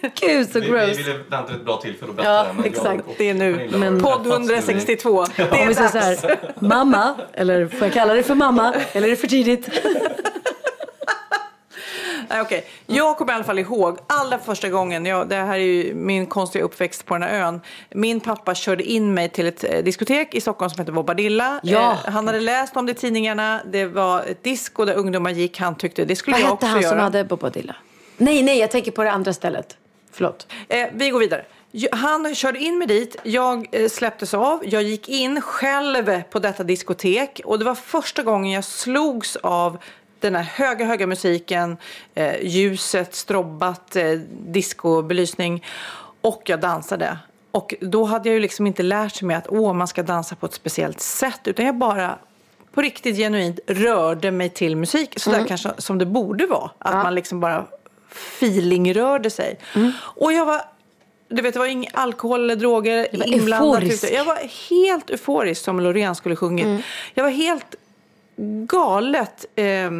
[0.21, 0.97] Gud så Vi, vi gross.
[0.99, 2.53] ville vänta ett bra tillfälle att berätta Ja, det.
[2.53, 3.07] men jag exakt.
[3.07, 3.69] och Det är nu.
[3.71, 4.33] Men- Podd träffats nu.
[4.53, 5.25] 162.
[5.35, 8.73] Det Om är vi säger så här, mamma, eller får jag kalla dig för mamma,
[8.93, 9.69] eller är det för tidigt?
[12.31, 12.65] Nej, okej.
[12.85, 16.25] Jag kommer i alla fall ihåg allra första gången, jag, det här är ju min
[16.25, 17.61] konstiga uppväxt på den här ön.
[17.89, 21.59] Min pappa körde in mig till ett eh, diskotek i Stockholm som heter Bobadilla.
[21.63, 21.91] Ja.
[21.91, 23.61] Eh, han hade läst om det i tidningarna.
[23.71, 25.59] Det var ett disco där ungdomar gick.
[25.59, 26.91] Han tyckte det skulle Vad jag hette också han göra.
[26.91, 27.75] som hade Bobadilla?
[28.17, 29.77] Nej, nej, jag tänker på det andra stället.
[30.11, 30.47] Förlåt.
[30.67, 31.45] Eh, vi går vidare.
[31.91, 36.63] Han körde in mig dit, jag eh, släpptes av, jag gick in själv på detta
[36.63, 39.77] diskotek och det var första gången jag slogs av
[40.21, 41.77] den här höga, höga musiken,
[42.15, 44.11] eh, ljuset, strobbat, eh,
[44.47, 45.65] discobelysning
[46.21, 47.17] och jag dansade.
[47.51, 50.45] Och då hade jag ju liksom inte lärt mig att åh, man ska dansa på
[50.45, 52.17] ett speciellt sätt utan jag bara
[52.73, 55.19] på riktigt genuint rörde mig till musik.
[55.19, 56.69] Sådär kanske som det borde vara.
[56.77, 57.65] Att man liksom bara
[58.09, 59.59] feelingrörde sig.
[59.97, 60.61] Och jag var,
[61.27, 64.11] du vet det var ingen alkohol eller droger inblandat.
[64.11, 66.85] Jag var helt euforisk som Loreen skulle sjungit.
[67.13, 67.75] Jag var helt
[68.67, 69.91] galet eh,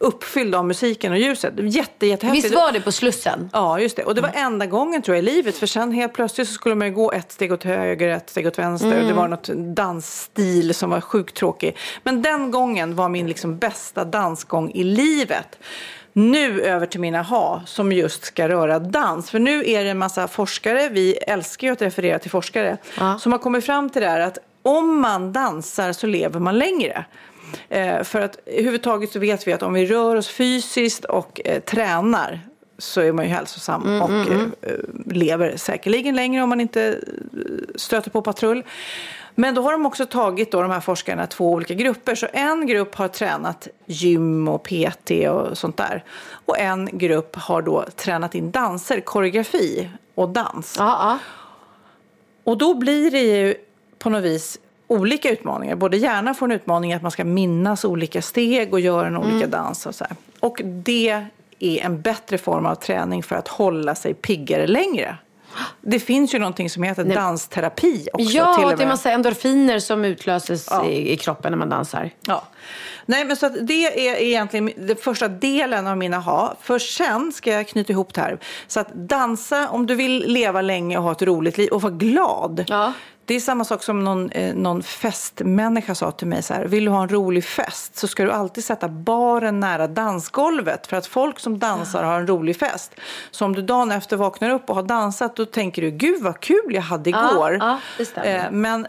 [0.00, 1.54] uppfylld av musiken och ljuset.
[1.56, 2.44] Jätte, jättehäftigt.
[2.44, 3.50] Visst var det på Slussen?
[3.52, 4.04] Ja, just det.
[4.04, 5.56] Och det var enda gången tror jag i livet.
[5.56, 8.46] För sen helt plötsligt så skulle man ju gå ett steg åt höger, ett steg
[8.46, 9.00] åt vänster.
[9.00, 11.76] Och det var något dansstil som var sjukt tråkig.
[12.02, 15.58] Men den gången var min liksom bästa dansgång i livet.
[16.12, 19.30] Nu över till min aha som just ska röra dans.
[19.30, 22.76] För nu är det en massa forskare, vi älskar ju att referera till forskare,
[23.20, 27.04] som har kommit fram till det här att om man dansar så lever man längre.
[27.68, 31.60] Eh, för att överhuvudtaget så vet vi att om vi rör oss fysiskt och eh,
[31.60, 32.40] tränar
[32.78, 36.98] så är man ju hälsosam och eh, eh, lever säkerligen längre om man inte eh,
[37.74, 38.62] stöter på patrull.
[39.34, 42.14] Men då har de också tagit då, de här forskarna två olika grupper.
[42.14, 46.04] Så en grupp har tränat gym och PT och sånt där.
[46.46, 50.76] Och en grupp har då tränat in danser, koreografi och dans.
[50.78, 51.18] Ja.
[52.44, 53.54] Och då blir det ju
[53.98, 55.76] på något vis olika utmaningar.
[55.76, 59.46] Både hjärnan får en utmaning att man ska minnas olika steg och göra en olika
[59.46, 60.16] dans och så här.
[60.40, 61.24] Och det
[61.58, 65.16] är en bättre form av träning för att hålla sig piggare längre.
[65.80, 68.26] Det finns ju någonting som heter dansterapi också.
[68.28, 68.88] till Ja, och det är med.
[68.88, 70.84] massa endorfiner som utlöses Ja.
[70.86, 72.10] i, i kroppen när man dansar.
[72.26, 72.44] Ja.
[73.06, 76.54] Nej, men så det är egentligen den första delen av mina ha.
[76.60, 78.38] För sen ska jag knyta ihop det här.
[78.66, 81.92] Så att dansa om du vill leva länge och ha ett roligt liv och vara
[81.92, 82.64] glad.
[82.68, 82.92] Ja.
[83.26, 86.64] Det är samma sak som någon, eh, någon festmänniska sa till mig så här.
[86.64, 90.86] Vill du ha en rolig fest så ska du alltid sätta baren nära dansgolvet.
[90.86, 92.94] För att folk som dansar har en rolig fest.
[93.30, 96.40] Så om du dagen efter vaknar upp och har dansat då tänker du gud vad
[96.40, 97.58] kul jag hade Ja, igår.
[97.60, 98.36] ja, stämmer.
[98.44, 98.86] Eh, men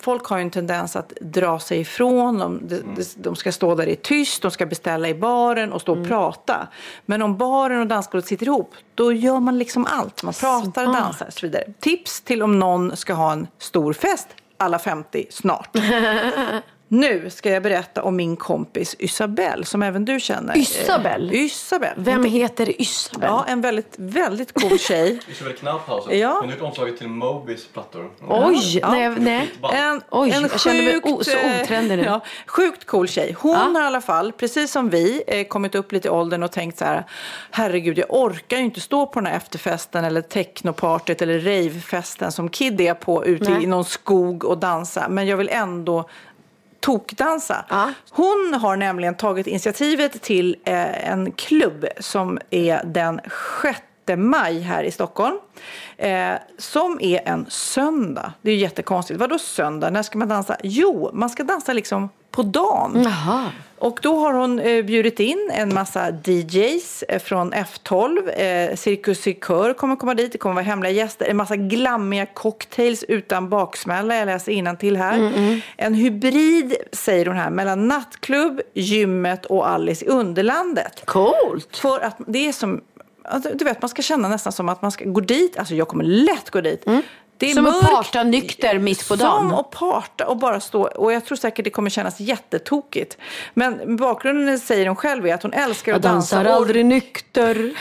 [0.00, 2.38] folk har en tendens att dra sig ifrån.
[2.38, 6.00] De, de, de ska stå där i tyst, de ska beställa i baren och stå
[6.00, 6.68] och prata.
[7.06, 10.22] Men om baren och dansgolvet sitter ihop, då gör man liksom allt.
[10.22, 11.64] Man pratar, dansar och så vidare.
[11.80, 15.76] Tips till om någon ska ha en stor fest, alla 50 snart.
[16.94, 20.56] Nu ska jag berätta om min kompis Isabelle som även du känner.
[20.56, 21.32] Isabelle?
[21.32, 21.94] Eh, Isabelle.
[21.96, 23.28] Vem heter Isabel?
[23.28, 25.18] Ja, en väldigt, väldigt cool tjej.
[25.30, 26.04] Isabel Knapphaus.
[26.10, 26.28] Ja.
[26.40, 28.10] Hon har gjort omslaget till Mobis plattor.
[28.28, 28.90] Oj, Ja.
[28.90, 29.50] nej, nej.
[29.72, 32.04] En, Oj, en jag kände mig sjukt, o- så eh, otrendig nu.
[32.04, 33.36] Ja, sjukt cool tjej.
[33.38, 33.58] Hon Ja.
[33.58, 36.78] har i alla fall, precis som vi, eh, kommit upp lite i åldern och tänkt
[36.78, 37.04] så här,
[37.50, 42.48] herregud, jag orkar ju inte stå på den här efterfesten eller technopartyt eller ravefesten som
[42.48, 43.62] Kid är på ute Nej.
[43.64, 45.08] i någon skog och dansa.
[45.08, 46.08] Men jag vill ändå
[46.82, 47.64] tokdansa.
[47.68, 47.92] Ja.
[48.10, 53.20] Hon har nämligen tagit initiativet till eh, en klubb som är den
[53.62, 53.80] 6
[54.16, 55.36] maj här i Stockholm.
[55.96, 58.32] Eh, som är en söndag.
[58.42, 59.20] Det är ju jättekonstigt.
[59.20, 59.90] Vadå söndag?
[59.90, 60.56] När ska man dansa?
[60.62, 63.02] Jo, man ska dansa liksom på dagen.
[63.04, 63.50] Jaha.
[63.82, 68.40] Och då har hon eh, bjudit in en massa DJs eh, från F12.
[68.40, 70.32] Eh, Cirkus Cirkör kommer komma dit.
[70.32, 71.26] Det kommer vara hemliga gäster.
[71.26, 74.16] En massa glammiga cocktails utan baksmälla.
[74.16, 75.32] Jag läser till här.
[75.76, 81.02] En hybrid, säger hon här, mellan nattklubb, gymmet och Alice i Underlandet.
[81.06, 81.76] Coolt.
[81.76, 82.80] För att det är som,
[83.24, 85.88] alltså, du vet man ska känna nästan som att man ska gå dit, alltså jag
[85.88, 86.84] kommer lätt gå dit.
[87.42, 87.90] Det är Som att mörkt.
[87.94, 89.50] parta nykter mitt på dagen.
[89.50, 90.82] Som att parta och bara stå.
[90.82, 93.18] Och jag tror säkert det kommer kännas jättetokigt.
[93.54, 96.36] Men bakgrunden säger hon själv är att hon älskar Jag att dansa.
[96.36, 97.72] dansar och- aldrig nykter.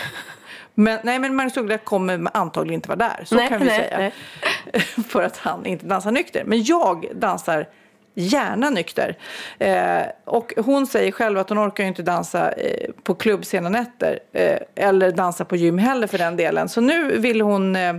[0.73, 3.23] Men, nej, men Magnus Uggla kommer antagligen inte vara där.
[3.25, 3.97] Så Nej, kan vi nej, säga.
[3.97, 4.81] nej.
[5.09, 6.43] För att han inte dansar nykter.
[6.45, 7.67] Men jag dansar
[8.13, 9.17] gärna nykter.
[9.59, 14.19] Eh, och hon säger själv att hon orkar inte dansa eh, på klubb sena nätter.
[14.33, 16.69] Eh, eller dansa på gym heller för den delen.
[16.69, 17.93] Så nu vill hon eh,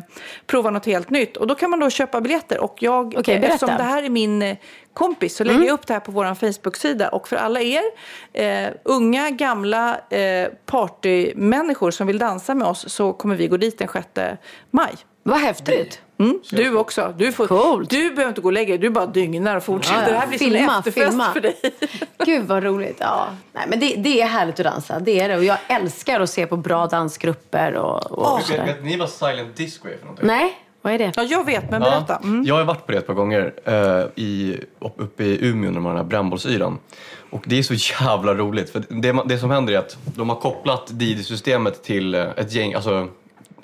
[0.46, 1.36] prova något helt nytt.
[1.36, 2.60] Och då kan man då köpa biljetter.
[2.60, 3.28] Och jag.
[3.28, 3.44] Mm.
[3.44, 4.56] eftersom det här är min eh,
[4.94, 7.08] kompis så lägger jag upp det här på vår Facebook-sida.
[7.08, 7.82] Och för alla er,
[8.32, 13.78] eh, unga, gamla eh, partymänniskor som vill dansa med oss så kommer vi gå dit
[13.78, 14.06] den 6
[14.70, 14.94] maj.
[15.22, 16.01] Vad häftigt.
[16.18, 17.14] Mm, du också.
[17.18, 17.90] Du, får, Coolt.
[17.90, 20.00] du behöver inte gå och lägga dig, du bara dygnar och fortsätter.
[20.00, 20.12] Ja, ja.
[20.12, 21.32] Det här blir som Filma, efterfest filma.
[21.32, 21.56] för dig.
[22.26, 22.96] Gud vad roligt.
[23.00, 23.26] Ja.
[23.52, 24.98] Nej, men det, det är härligt att dansa.
[25.00, 25.36] Det är det.
[25.36, 28.66] Och jag älskar att se på bra dansgrupper och, och Vet, sådär.
[28.66, 30.26] vet ni vad silent disco är för någonting?
[30.26, 30.52] Nej,
[30.82, 31.12] vad är det?
[31.16, 32.16] Ja, jag vet, men berätta.
[32.16, 32.44] Mm.
[32.44, 35.80] Jag har varit på det ett par gånger eh, i, upp- uppe i Umeå när
[35.80, 36.78] man har brännbollsyran.
[37.30, 38.70] Och det är så jävla roligt.
[38.70, 42.74] För det, det som händer är att de har kopplat Didi-systemet till eh, ett gäng,
[42.74, 43.08] alltså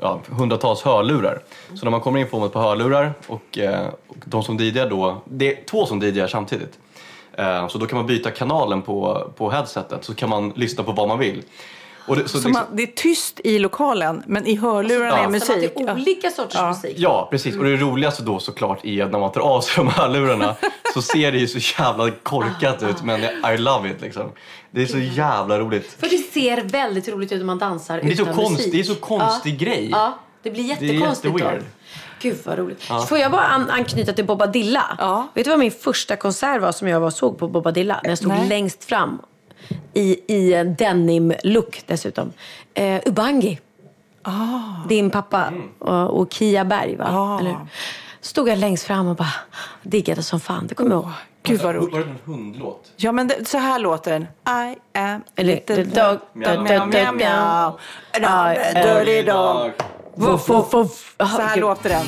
[0.00, 1.40] ja, hundratals hörlurar.
[1.74, 4.56] Så när man kommer in får man ett par hörlurar och, eh, och de som
[4.56, 6.78] DJar då, det är två som DJar samtidigt.
[7.32, 10.92] Eh, så då kan man byta kanalen på, på headsetet så kan man lyssna på
[10.92, 11.42] vad man vill.
[12.08, 15.24] Och det, så Så liksom- man, det är tyst i lokalen, men i hörlurarna Ja.
[15.24, 15.72] är musik.
[15.76, 16.94] Det är olika sorters musik.
[16.98, 17.56] Ja, precis.
[17.56, 20.54] Och det roligaste då såklart är att när man tar av sig de här lurarna
[20.94, 23.20] så ser det ju så jävla korkat ut men
[23.54, 24.30] I love it liksom.
[24.70, 25.92] Det är så jävla roligt.
[26.00, 28.72] För det ser väldigt roligt ut när man dansar det är så utan konst- musik.
[28.72, 29.88] det är så konstig grej.
[29.92, 31.50] Ja, det blir Det är jättekonstigt då.
[32.22, 32.82] Gud vad roligt.
[33.08, 34.84] Får jag bara an- anknyta till Bobadilla?
[34.98, 35.28] Ja.
[35.34, 38.00] Vet du vad min första konsert var som jag var såg på Bobadilla?
[38.02, 38.48] När jag stod Nej.
[38.48, 39.18] längst fram.
[39.94, 42.32] I, i en denim-look dessutom.
[42.74, 43.58] Eh, Ubangi.
[44.88, 47.04] Din pappa och, och Kia Berg va?
[47.10, 47.40] Ah.
[47.40, 47.56] Eller?
[48.20, 49.32] Stod jag längst fram och bara
[49.82, 50.66] diggade som fan.
[50.66, 51.12] Det kommer jag ihåg.
[51.48, 51.92] Gud vad roligt.
[51.92, 52.92] Var det en hundlåt?
[52.96, 54.22] Ja, men det, så här låter den.
[54.22, 57.78] I am a little dog- Meow, dog- meow, dog- meow, dog- meow.
[58.14, 59.70] And I'm a dirty dog.
[60.14, 61.14] Woof, woof, woof.
[61.18, 61.60] Så här Gud.
[61.60, 62.06] låter den.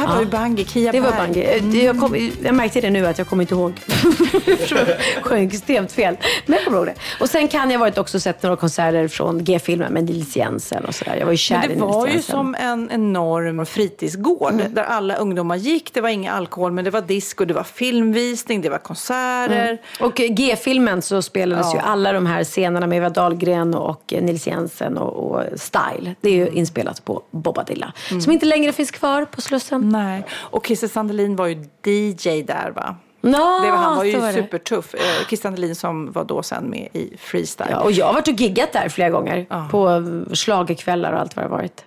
[0.00, 1.18] Det här var ju Bangi, Kia Det var Berg.
[1.18, 1.76] Bangi.
[1.78, 3.72] Eh, Jag, kom, jag märkte det nu att jag kommer inte ihåg.
[5.22, 6.16] sjöng extremt fel.
[6.46, 6.94] Men jag kommer ihåg det.
[7.20, 10.94] Och sen kan jag varit också sett några konserter från G-filmen med Nils Jensen och
[10.94, 11.16] sådär.
[11.16, 14.74] Jag var ju kär Men i det Nils var ju som en enorm fritidsgård Mm.
[14.74, 15.94] där alla ungdomar gick.
[15.94, 19.78] Det var ingen alkohol, men det var disco, det var filmvisning, det var konserter.
[20.00, 21.74] Och eh, G-filmen så spelades Ja.
[21.74, 26.14] ju alla de här scenerna med Eva Dahlgren och eh, Nils Jensen och, och Style.
[26.20, 27.92] Det är ju inspelat på Bobadilla.
[28.22, 29.85] Som inte längre finns kvar på Slussen.
[29.92, 30.24] Nej.
[30.32, 32.96] Och Christer Sandelin var ju DJ där va?
[33.20, 34.94] Nå, Det var, han var ju var supertuff.
[34.94, 37.70] Eh, Christer Sandelin som var då sen med i Freestyle.
[37.70, 39.46] Ja, och jag har varit och giggat där flera gånger.
[39.50, 39.68] Ja.
[39.70, 41.84] På eh, schlagerkvällar och allt vad det varit.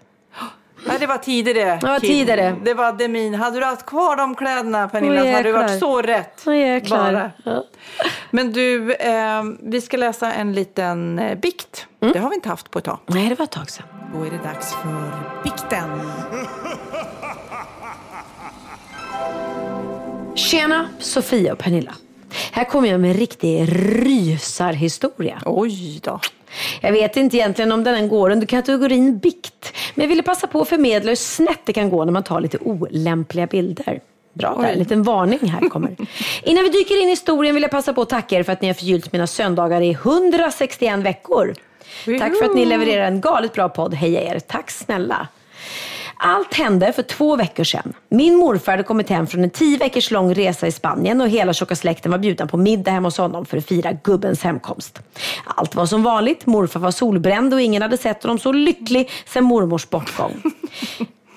[0.85, 1.79] Nej, det var tider det.
[1.81, 1.99] Kim.
[1.99, 2.55] tider det.
[2.63, 3.35] Det var demin.
[3.35, 6.45] Hade du haft kvar de kläderna Pernilla Åh, så hade du varit så rätt.
[6.45, 7.13] Jäklar.
[7.13, 7.31] Bara.
[7.43, 7.63] Ja.
[8.31, 11.87] Men du, eh, vi ska läsa en liten eh, bikt.
[12.01, 12.13] Mm.
[12.13, 12.97] Det har vi inte haft på ett tag.
[13.05, 13.85] Nej, det var ett tag sedan.
[14.13, 16.01] Då är det dags för bikten.
[20.39, 21.95] Tjena, Sofia och Pernilla.
[22.51, 23.67] Här kommer jag med en riktig
[24.05, 25.41] rysarhistoria.
[25.45, 26.19] Oj då.
[26.81, 29.73] Jag vet inte egentligen om den går under kategorin bikt.
[29.95, 32.41] Men jag ville passa på att förmedla hur snett det kan gå när man tar
[32.41, 33.99] lite olämpliga bilder.
[34.33, 35.95] Bra där, en liten varning här kommer.
[36.43, 38.61] Innan vi dyker in i historien vill jag passa på att tacka er för att
[38.61, 41.55] ni har förgyllt mina söndagar i 161 veckor.
[42.19, 43.93] Tack för att ni levererar en galet bra podd.
[43.93, 44.39] Heja er.
[44.39, 45.27] Tack snälla.
[46.21, 47.93] Allt hände för två veckor sedan.
[48.09, 51.53] Min morfar hade kommit hem från en tio veckors lång resa i Spanien och hela
[51.53, 54.99] tjocka släkten var bjudna på middag hemma hos honom för att fira gubbens hemkomst.
[55.45, 56.45] Allt var som vanligt.
[56.45, 60.41] Morfar var solbränd och ingen hade sett honom så lycklig sedan mormors bortgång.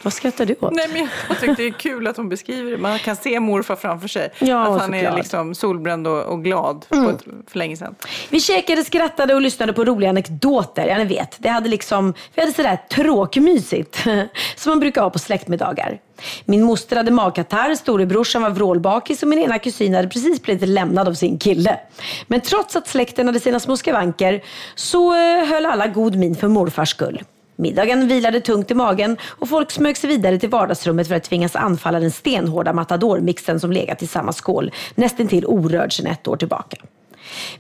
[0.03, 0.73] Vad skrattar du åt?
[0.73, 2.79] Nej, men jag tyckte det är kul att hon beskriver det.
[2.79, 4.33] Man kan se morfar framför sig.
[4.39, 7.95] Ja, att han är liksom solbränd och, och glad på ett, för länge sedan.
[8.31, 10.87] Vi käkade, skrattade och lyssnade på roliga anekdoter.
[10.87, 11.37] Ja, ni vet.
[11.39, 13.99] Det hade liksom, vi hade sådär tråkmysigt.
[14.57, 16.01] Som man brukar ha på släktmiddagar.
[16.45, 21.09] Min moster hade magkatarr, storebrorsan var vrålbakis och min ena kusin hade precis blivit lämnad
[21.09, 21.81] av sin kille.
[22.27, 24.43] Men trots att släkten hade sina små skavanker
[24.75, 27.23] så eh, höll alla god min för morfars skull.
[27.57, 31.57] Middagen vilade tungt i magen och folk smög sig vidare till vardagsrummet för att tvingas
[31.57, 36.77] anfalla den stenhårda matadormixen som legat i samma skål nästintill orörd sedan ett år tillbaka.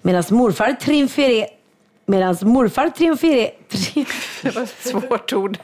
[0.02, 1.46] Medan morfar triumferer...
[2.06, 3.50] Medan morfar triumferar...
[4.42, 5.58] Det var ett svårt ord.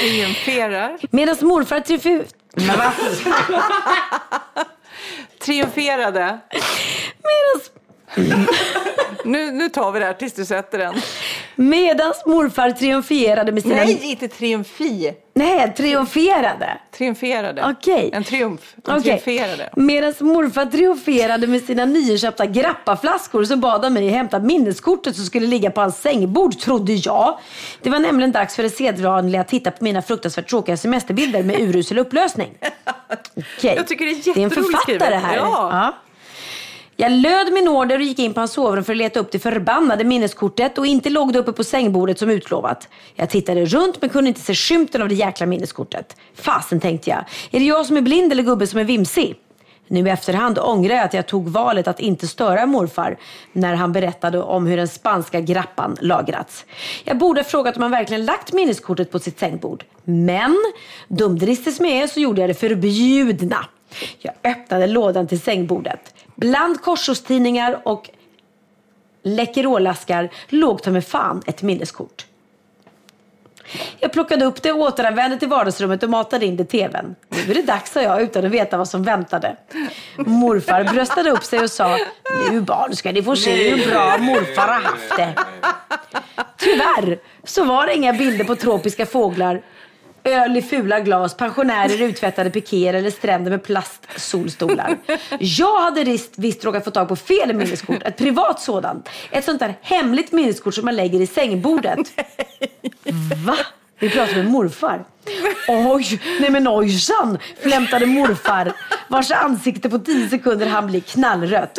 [0.00, 0.98] Triumferar.
[1.10, 2.24] Medan morfar triumfer...
[5.38, 6.38] Triumferade.
[7.22, 7.60] Medan...
[9.24, 10.94] Nu, nu tar vi det här tills du sätter den.
[11.56, 13.74] Medans morfar triumferade med sina...
[13.74, 15.12] Nej, inte triumfi.
[15.34, 16.78] Nej, triumferade.
[16.96, 17.74] Triumferade.
[17.78, 18.10] Okej.
[18.12, 18.74] En triumf.
[18.86, 19.20] En Okej.
[19.20, 19.70] triumferade.
[19.76, 25.46] Medan morfar triumferade med sina nyinköpta grappaflaskor så bad han mig hämta minneskortet som skulle
[25.46, 27.38] ligga på hans sängbord, trodde jag.
[27.82, 31.60] Det var nämligen dags för det sedvanliga att titta på mina fruktansvärt tråkiga semesterbilder med
[31.60, 32.54] urusel upplösning.
[33.36, 33.74] Okej.
[33.76, 35.22] Jag tycker det är Det är en jätteroligt författare skrivet.
[35.22, 35.36] här.
[35.36, 35.94] Ja.
[37.00, 39.38] Jag löd min order och gick in på hans sovrum för att leta upp det
[39.38, 42.88] förbannade minneskortet och inte låg det uppe på sängbordet som utlovat.
[43.14, 46.16] Jag tittade runt men kunde inte se skymten av det jäkla minneskortet.
[46.34, 47.24] Fasen tänkte jag.
[47.50, 49.36] Är det jag som är blind eller gubben som är vimsig?
[49.88, 53.16] Nu i efterhand ångrar jag att jag tog valet att inte störa morfar
[53.52, 56.64] när han berättade om hur den spanska grappan lagrats.
[57.04, 59.84] Jag borde ha frågat om han verkligen lagt minneskortet på sitt sängbord.
[60.04, 60.56] Men
[61.08, 63.66] dumdristig som jag är så gjorde jag det förbjudna.
[64.18, 66.14] Jag öppnade lådan till sängbordet.
[66.34, 68.10] Bland korsordstidningar och
[69.22, 72.26] Läkerolaskar låg ta med fan ett minneskort.
[73.98, 77.14] Jag plockade upp det återanvände till vardagsrummet och matade in det i tvn.
[77.28, 79.56] Nu är det dags, sa jag utan att veta vad som väntade.
[80.16, 81.98] Morfar bröstade upp sig och sa
[82.50, 85.34] Nu barn ska ni få se hur bra morfar har haft det.
[86.56, 89.62] Tyvärr så var det inga bilder på tropiska fåglar,
[90.34, 94.98] öl i fula glas, pensionärer uttvättade pikéer eller stränder med plastsolstolar.
[95.38, 99.08] Jag hade visst, visst råkat få tag på fel minneskort, ett privat sådant.
[99.30, 101.98] Ett sånt där hemligt minneskort som man lägger i sängbordet.
[103.46, 103.56] Va?
[103.98, 105.04] Vi pratar med morfar.
[105.68, 108.72] Oj, nej men ojsan, flämtade morfar
[109.08, 111.78] vars ansikte på tio sekunder han bli knallrött.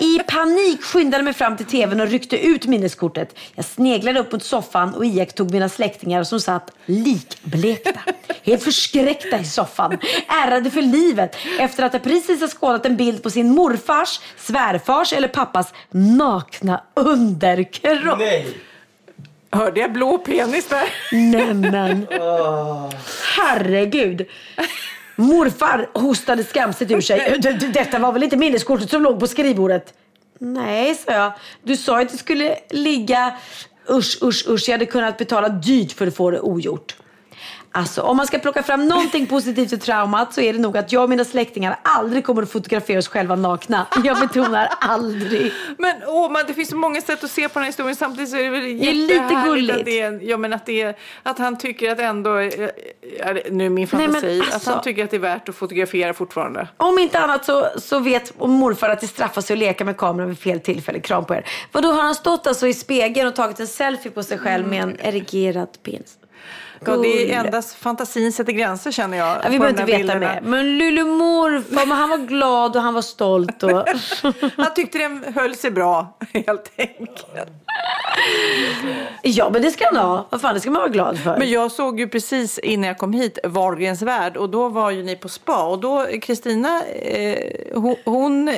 [0.00, 3.38] I panik skyndade mig fram till tvn och ryckte ut minneskortet.
[3.54, 8.00] Jag sneglade upp mot soffan och iakttog mina släktingar som satt likblekta.
[8.42, 9.98] Helt förskräckta i soffan.
[10.44, 15.12] Ärrade för livet efter att jag precis ha skådat en bild på sin morfars, svärfars
[15.12, 18.18] eller pappas nakna underkropp.
[19.50, 20.88] Hörde jag blå penis där?
[21.12, 22.06] Nämen.
[23.36, 24.26] Herregud.
[25.16, 27.38] Morfar hostade skamset ur sig.
[27.42, 29.94] D- Detta var väl inte minneskortet som låg på skrivbordet?
[30.38, 31.32] Nej, sa jag.
[31.62, 33.34] Du sa att det skulle ligga...
[33.90, 34.68] Usch, usch, usch.
[34.68, 36.96] Jag hade kunnat betala dyrt för att få det ogjort.
[37.78, 40.92] Alltså, om man ska plocka fram någonting positivt ur traumat så är det nog att
[40.92, 43.86] jag och mina släktingar aldrig kommer att fotografera oss själva nakna.
[44.04, 45.52] Jag betonar aldrig.
[45.78, 47.96] Men åh, man, det finns så många sätt att se på den här historien.
[47.96, 49.78] Samtidigt så är det väl är lite gulligt.
[49.78, 53.50] Att, det är, ja, men att, det är, att han tycker att ändå, eh, det-
[53.50, 56.14] nu är min Nej, fantasi, att alltså- han tycker att det är värt att fotografera
[56.14, 56.68] fortfarande.
[56.76, 60.28] Om inte annat så, så vet morfar att det straffar sig att leka med kameran
[60.28, 61.00] vid fel tillfälle.
[61.00, 61.44] Kram på er.
[61.72, 64.82] Vadå, har han stått alltså i spegeln och tagit en selfie på sig själv med
[64.82, 66.14] en erigerad penis?
[66.84, 69.28] Ja, det är endast fantasin sätter gränser känner jag.
[69.28, 70.20] Ja, vi behöver inte veta bilderna.
[70.20, 70.40] mer.
[70.40, 73.62] Men Lulu morfar, han var glad och han var stolt.
[73.62, 73.70] Och...
[74.56, 77.26] Han tyckte den höll sig bra, helt enkelt.
[79.22, 80.26] ja, men det ska han ha.
[80.30, 81.38] Vad fan, det ska man vara glad för.
[81.38, 85.02] Men jag såg ju precis innan jag kom hit Wahlgrens värld och då var ju
[85.02, 88.50] ni på spa och då Kristina, eh, hon, hon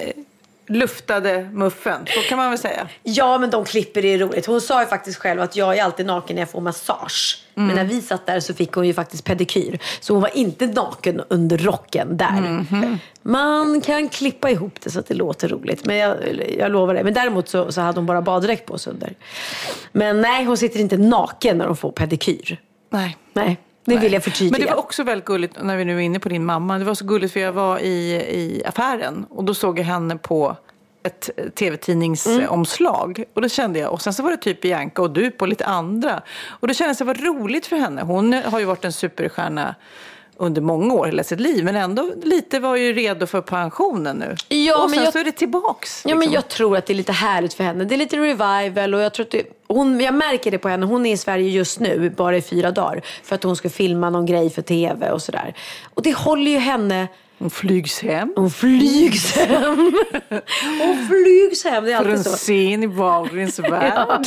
[0.71, 2.89] luftade muffen, så kan man väl säga.
[3.03, 4.47] Ja, men de klipper det roligt.
[4.47, 7.45] Hon sa ju faktiskt själv att jag är alltid naken när jag får massage.
[7.55, 7.67] Mm.
[7.67, 9.79] Men när vi satt där så fick hon ju faktiskt pedikyr.
[10.01, 12.41] Så hon var inte naken under rocken där.
[12.41, 12.99] Mhm.
[13.23, 15.85] Man kan klippa ihop det så att det låter roligt.
[15.85, 16.17] Men jag,
[16.59, 17.05] jag lovar det.
[17.05, 19.15] Men däremot så, så hade hon bara baddräkt på sig under.
[19.93, 22.61] Men nej, hon sitter inte naken när hon får pedikyr.
[22.91, 23.17] Nej.
[23.33, 24.59] Nej, det vill jag förtydliga.
[24.59, 26.79] Men det var också väldigt gulligt när vi nu är inne på din mamma.
[26.79, 30.17] Det var så gulligt för jag var i, i affären och då såg jag henne
[30.17, 30.57] på
[31.03, 33.25] ett tv-tidningsomslag.
[33.35, 35.67] Och då kände jag, och sen så var det typ Bianca och du på lite
[35.67, 36.23] andra.
[36.47, 38.03] Och då kändes det var roligt för henne.
[38.03, 39.75] Hon har ju varit en superstjärna
[40.41, 41.65] under många år, hela sitt liv.
[41.65, 44.37] Men ändå lite var ju redo för pensionen nu.
[44.49, 46.03] Ja, och men sen jag- så är det tillbaks.
[46.05, 46.35] Ja, men liksom.
[46.35, 47.85] jag tror att det är lite härligt för henne.
[47.85, 50.87] Det är lite revival och jag tror att det, hon, jag märker det på henne.
[50.87, 53.03] Hon är i Sverige just nu, bara i fyra dagar.
[53.23, 55.55] För att hon ska filma någon grej för tv och sådär.
[55.95, 57.09] Och det håller ju henne...
[57.39, 58.33] Hon flygs hem.
[58.37, 59.93] Hon flygs hem.
[60.81, 61.85] Hon flygs hem.
[61.85, 62.31] Det är alltid så.
[62.31, 63.93] scen i Wahlgrens värld.
[63.97, 64.23] Ja.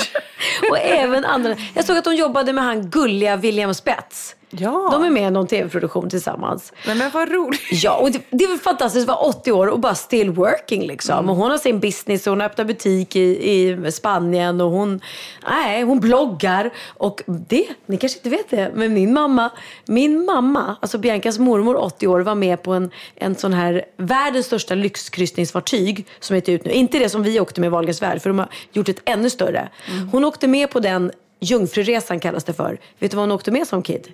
[0.71, 1.55] Och även andra.
[1.73, 4.35] Jag såg att hon jobbade med han gulliga William Spets.
[4.57, 4.89] Ja.
[4.91, 6.73] De är med i någon tv-produktion tillsammans.
[6.87, 7.61] Nej men vad roligt.
[7.71, 11.17] Ja, och det, det väl fantastiskt att vara 80 år och bara still working liksom.
[11.17, 11.29] Mm.
[11.29, 15.01] Och hon har sin business och hon har öppnat butik i, i Spanien och hon,
[15.49, 16.73] nej, hon bloggar.
[16.87, 19.49] Och det, ni kanske inte vet det, men min mamma,
[19.85, 24.45] min mamma, alltså Biancas mormor 80 år var med på en, en sån här världens
[24.45, 26.71] största lyxkryssningsfartyg som heter ut nu.
[26.71, 29.29] Inte det som vi åkte med i Wahlgrens värld, för de har gjort ett ännu
[29.29, 29.69] större.
[29.91, 30.09] Mm.
[30.09, 31.11] Hon åkte med på den
[31.43, 32.79] Jungfruresan kallas det för.
[32.99, 34.07] Vet du vad hon åkte med som kid?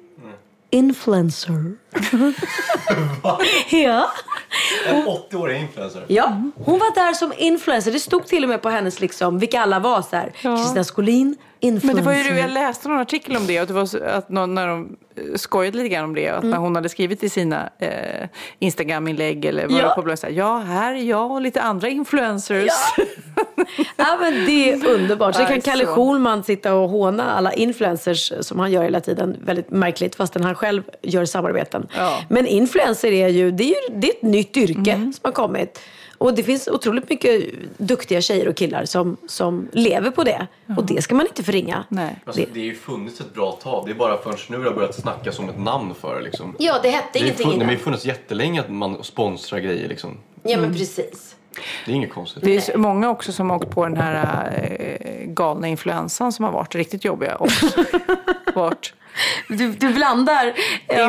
[0.69, 1.75] Influencer.
[3.83, 4.11] ja.
[4.87, 6.05] En 80-årig influencer.
[6.07, 7.91] Ja, hon var där som influencer.
[7.91, 10.01] Det stod till och med på hennes, liksom, vilka alla var.
[10.01, 10.31] så här.
[10.57, 11.88] Kristina Skolin, influencer.
[11.88, 14.56] Men det var ju, jag läste någon artikel om det och det var att någon,
[14.56, 16.30] när de eh, skojade lite grann om det.
[16.30, 18.27] Att när hon hade skrivit i sina eh,
[18.60, 19.94] Instagram-inlägg eller vad Ja.
[19.95, 20.36] på bloggen.
[20.36, 22.69] Ja, här är jag och lite andra influencers.
[23.98, 25.36] Ja, men det är underbart.
[25.36, 25.86] Så kan Kalle.
[25.86, 29.38] Schulman sitta och håna alla influencers som han gör hela tiden.
[29.45, 31.88] Väldigt märkligt, fastän han själv gör samarbeten.
[31.98, 32.19] Ja.
[32.30, 35.14] Men influencer är ju, det är ju det är ett nytt yrke Mm.
[35.14, 35.80] som har kommit.
[36.19, 37.43] Och det finns otroligt mycket
[37.77, 40.47] duktiga tjejer och killar som, som lever på det.
[40.77, 41.83] Och det ska man inte förringa.
[41.89, 42.15] Nej.
[42.25, 43.83] Alltså, Det- har ju funnits ett bra tag.
[43.85, 46.21] Det är bara först nu det har börjat snackas om ett namn för det.
[46.21, 46.55] Liksom.
[46.59, 47.83] Ja, det hette Det har ju ingenting fun- det har ju innan.
[47.83, 49.87] funnits jättelänge att man sponsrar grejer.
[49.89, 50.17] Liksom.
[50.43, 51.35] Ja, men precis.
[51.85, 52.43] Det är inget konstigt.
[52.43, 56.51] Det är många också som har åkt på den här eh, galna influensan som har
[56.51, 57.35] varit riktigt jobbiga.
[57.35, 57.49] Och
[58.55, 58.93] varit
[59.47, 60.53] Du, du blandar.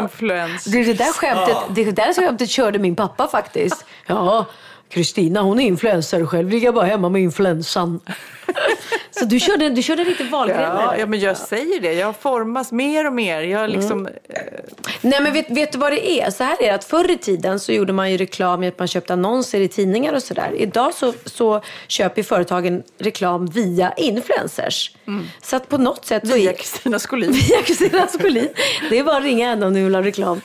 [0.02, 0.64] influens.
[0.64, 3.84] Det, det där skämtet, det där skämtet körde min pappa faktiskt.
[4.06, 4.46] Ja,
[4.90, 6.26] Kristina hon är influencer.
[6.26, 8.00] Själv ligger jag bara hemma med influensan.
[9.20, 11.92] Så du körde, du körde lite Wahlgren Ja, ja, men jag säger det.
[11.92, 13.40] Jag formas mer och mer.
[13.42, 14.08] Jag liksom,
[15.00, 16.30] Nej men vet, vet du vad det är?
[16.30, 18.78] Så här är det att förr i tiden så gjorde man ju reklam i att
[18.78, 20.52] man köpte annonser i tidningar och sådär.
[20.56, 24.94] Idag så, så köper företagen reklam via influencers.
[25.42, 27.32] Så att på något sätt så via Kristina Skolin.
[27.48, 28.48] Via Kristina Skolin.
[28.90, 30.40] Det är bara att ringa henne om ni vill ha reklam.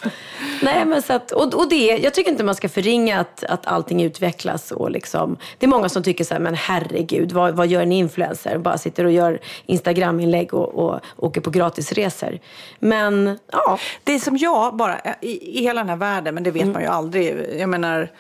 [0.62, 3.68] Nej, men så att, och, och det, jag tycker inte man ska förringa att, att
[3.68, 4.72] allting utvecklas.
[4.72, 7.92] Och liksom, det är många som tycker så här, men herregud, vad, vad gör en
[7.92, 8.58] influencer?
[8.66, 12.40] Bara sitter och gör Instagram-inlägg och, och åker på gratisresor.
[12.80, 16.68] Men ja, Det som jag bara, i, i hela den här världen, men det vet
[16.68, 17.46] man ju aldrig.
[17.60, 18.12] Jag menar,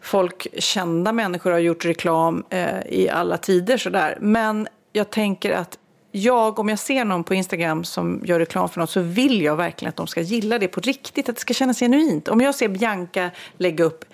[0.00, 4.18] folk, kända människor har gjort reklam eh, i alla tider sådär.
[4.20, 5.78] Men jag tänker att
[6.12, 9.56] jag, om jag ser någon på Instagram som gör reklam för något så vill jag
[9.56, 12.28] verkligen att de ska gilla det på riktigt, att det ska kännas genuint.
[12.28, 14.04] Om jag ser Bianca lägga upp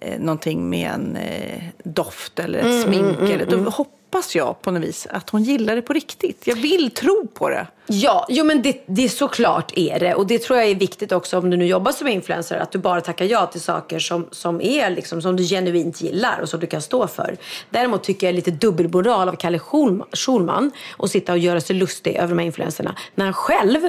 [0.00, 3.70] eh, någonting med en eh, doft eller ett smink, eller, då
[4.14, 6.46] hoppas jag på något vis att hon gillar det på riktigt.
[6.46, 7.66] Jag vill tro på det.
[7.86, 10.14] Ja, jo, men det, det är såklart är det.
[10.14, 12.58] Och det tror jag är viktigt också om du nu jobbar som influencer.
[12.58, 16.40] Att du bara tackar ja till saker som, som, är liksom, som du genuint gillar
[16.40, 17.36] och som du kan stå för.
[17.70, 21.76] Däremot tycker jag är lite dubbelmoral av Kalle Schulman, Schulman att sitta och göra sig
[21.76, 22.96] lustig över de här influencerna.
[23.14, 23.80] När han själv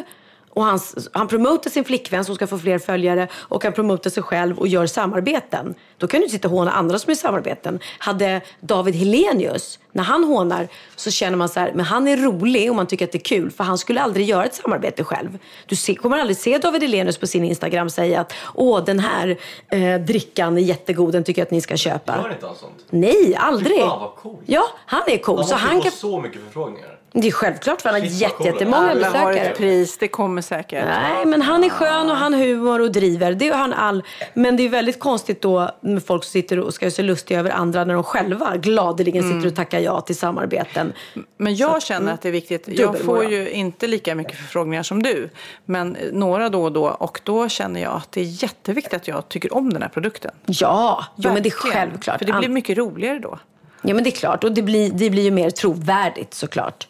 [0.56, 4.24] och hans, han promotar sin flickvän som ska få fler följare och han promotar sig
[4.24, 5.76] själv och gör samarbeten.
[5.98, 7.80] Då kan du sitta och håna andra som är samarbeten.
[7.98, 12.70] Hade David Helenius, när han hånar så känner man så här, men han är rolig
[12.70, 15.38] och man tycker att det är kul för han skulle aldrig göra ett samarbete själv.
[15.66, 19.38] Du ser, kommer aldrig se David Helenius på sin Instagram säga att åh den här
[19.70, 22.18] eh, drickan är jättegod, den tycker jag att ni ska köpa.
[22.24, 22.86] Gör inte han sånt?
[22.90, 23.78] Nej, aldrig.
[23.78, 24.42] Fy fan, vad coolt.
[24.46, 25.38] Ja, han är cool.
[25.38, 25.92] Han så han kan...
[25.92, 26.95] så mycket förfrågningar.
[27.18, 28.46] Det är självklart för han har jätte, cool.
[28.48, 29.50] jättemånga Alla har besökare.
[29.50, 30.86] ett pris, det kommer säkert.
[30.86, 33.34] Nej, men han är skön och han har humor och driver.
[33.34, 34.04] Det har han all.
[34.34, 37.40] Men det är väldigt konstigt då med folk som sitter och ska göra sig lustiga
[37.40, 39.38] över andra när de själva gladeligen Mm.
[39.38, 40.94] sitter och tackar ja till samarbeten.
[41.38, 42.64] Men jag känner att det är viktigt.
[42.68, 45.30] Jag får ju inte lika mycket förfrågningar som du.
[45.66, 46.86] Men några då och då.
[46.88, 50.32] Och då känner jag att det är jätteviktigt att jag tycker om den här produkten.
[50.46, 52.18] Ja, jo, men det är självklart.
[52.20, 53.40] För det blir mycket roligare då.
[53.82, 54.44] Ja, men det är klart.
[54.44, 56.88] Och det blir, det blir ju mer trovärdigt såklart.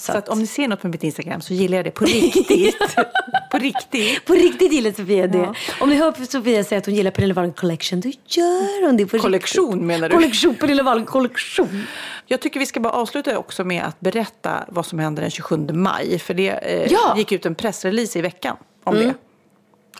[0.00, 2.76] Så, att om ni ser något på mitt Instagram så gillar jag det på riktigt.
[3.50, 4.24] på riktigt.
[4.24, 5.54] På riktigt gillar Sofia det.
[5.80, 9.06] Om ni hör Sofia säga att hon gillar Pernilla Wahlgren Collection, då gör hon det
[9.06, 9.86] på Kollektion riktigt.
[9.86, 10.14] menar du?
[10.14, 11.82] Kollektion, Pernilla Wahlgren Kollektion.
[12.26, 15.56] Jag tycker vi ska bara avsluta också med att berätta vad som händer den 27
[15.72, 16.18] maj.
[16.18, 17.14] För det eh, Ja.
[17.16, 19.14] gick ut en pressrelease i veckan om det.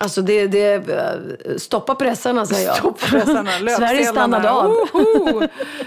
[0.02, 2.76] Alltså det, det, eh, stoppa pressarna säger jag.
[2.76, 4.64] Stoppa pressarna, Sverige stannade av.
[4.64, 5.46] Woho!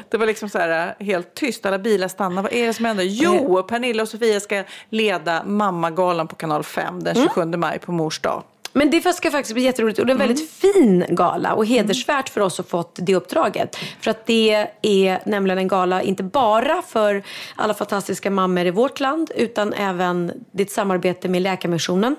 [0.09, 2.41] Det var liksom så här eh, helt tyst, alla bilar stannade.
[2.41, 3.03] Vad är det som händer?
[3.03, 8.19] Jo, Pernilla och Sofia ska leda Mammagalan på kanal 5 den 27 maj på mors
[8.19, 8.43] dag.
[8.75, 10.73] Men det ska faktiskt bli jätteroligt och det är en väldigt Mm.
[11.03, 13.77] fin gala och hedersvärt för oss att fått det uppdraget.
[14.01, 17.23] För att det är nämligen en gala inte bara för
[17.55, 22.15] alla fantastiska mammor i vårt land utan även ditt samarbete med Läkarmissionen.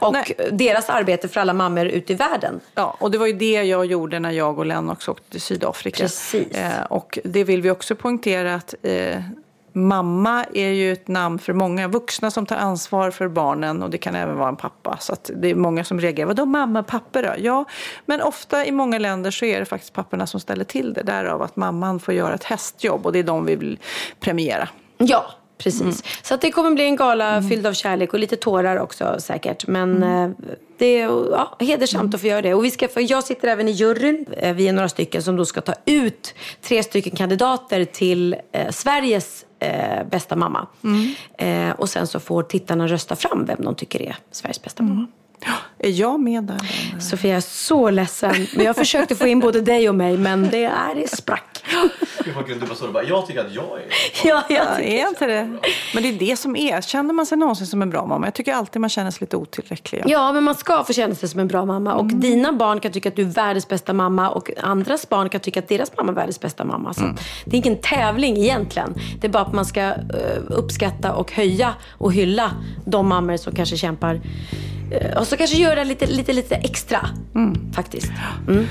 [0.00, 0.12] Och.
[0.12, 0.36] Nej.
[0.52, 2.60] deras arbete för alla mammor ute i världen.
[2.74, 6.02] Ja, och det var ju det jag gjorde när jag och Lennox åkte till Sydafrika.
[6.02, 6.54] Precis.
[6.56, 9.20] Eh, och det vill vi också poängtera att eh,
[9.72, 13.98] mamma är ju ett namn för många vuxna som tar ansvar för barnen och det
[13.98, 14.96] kan även vara en pappa.
[15.00, 17.34] Så det är många som reagerar, vadå mamma, pappa då?
[17.38, 17.64] Ja,
[18.06, 21.02] men ofta i många länder så är det faktiskt papporna som ställer till det.
[21.02, 23.78] Därav att mamman får göra ett hästjobb och det är de vi vill
[24.20, 24.68] premiera.
[24.98, 25.30] Ja,
[25.62, 26.02] precis.
[26.22, 29.66] Så att det kommer bli en gala fylld av kärlek och lite tårar också säkert.
[29.66, 30.30] Men eh,
[30.78, 32.54] det är ja, hedersamt att få göra det.
[32.54, 34.26] Och vi ska, få, jag sitter även i juryn.
[34.36, 38.70] Eh, Vi är några stycken som då ska ta ut tre stycken kandidater till eh,
[38.70, 40.66] Sveriges eh, bästa mamma.
[41.38, 45.06] Eh, och sen så får tittarna rösta fram vem de tycker är Sveriges bästa mamma.
[45.78, 47.00] Är jag med där?
[47.00, 48.46] Sofia, jag är så ledsen.
[48.56, 51.49] Men jag försökte få in både dig och mig, men det, är, det sprack.
[52.24, 53.84] Gud vad kul, du bara står och bara, jag tycker att jag är...
[54.28, 55.44] Ja, jag Ja, är inte det?
[55.94, 56.80] Men det är det som är.
[56.80, 58.26] Känner man sig någonsin som en bra mamma?
[58.26, 60.02] Jag tycker alltid man känner sig lite otillräcklig.
[60.06, 61.94] Ja, men man ska få känna sig som en bra mamma.
[61.94, 65.40] Och dina barn kan tycka att du är världens bästa mamma och andras barn kan
[65.40, 66.94] tycka att deras mamma är världens bästa mamma.
[66.94, 67.02] Så
[67.44, 68.94] Det är ingen tävling egentligen.
[69.20, 69.94] Det är bara att man ska eh,
[70.48, 72.50] uppskatta och höja och hylla
[72.84, 74.20] de mammor som kanske kämpar
[74.90, 77.08] eh, och så kanske göra lite, lite, lite extra
[77.74, 78.12] faktiskt.
[78.48, 78.66] Mm.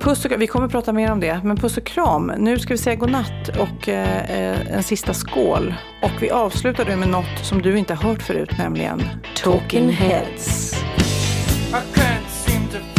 [0.00, 2.32] Puss och, vi kommer att prata mer om det, men puss och kram.
[2.38, 5.74] Nu ska vi säga godnatt och eh, eh en sista skål.
[6.02, 9.02] Och vi avslutar det med något som du inte har hört förut, nämligen
[9.36, 10.74] Talking Heads.
[11.68, 12.98] I can't seem to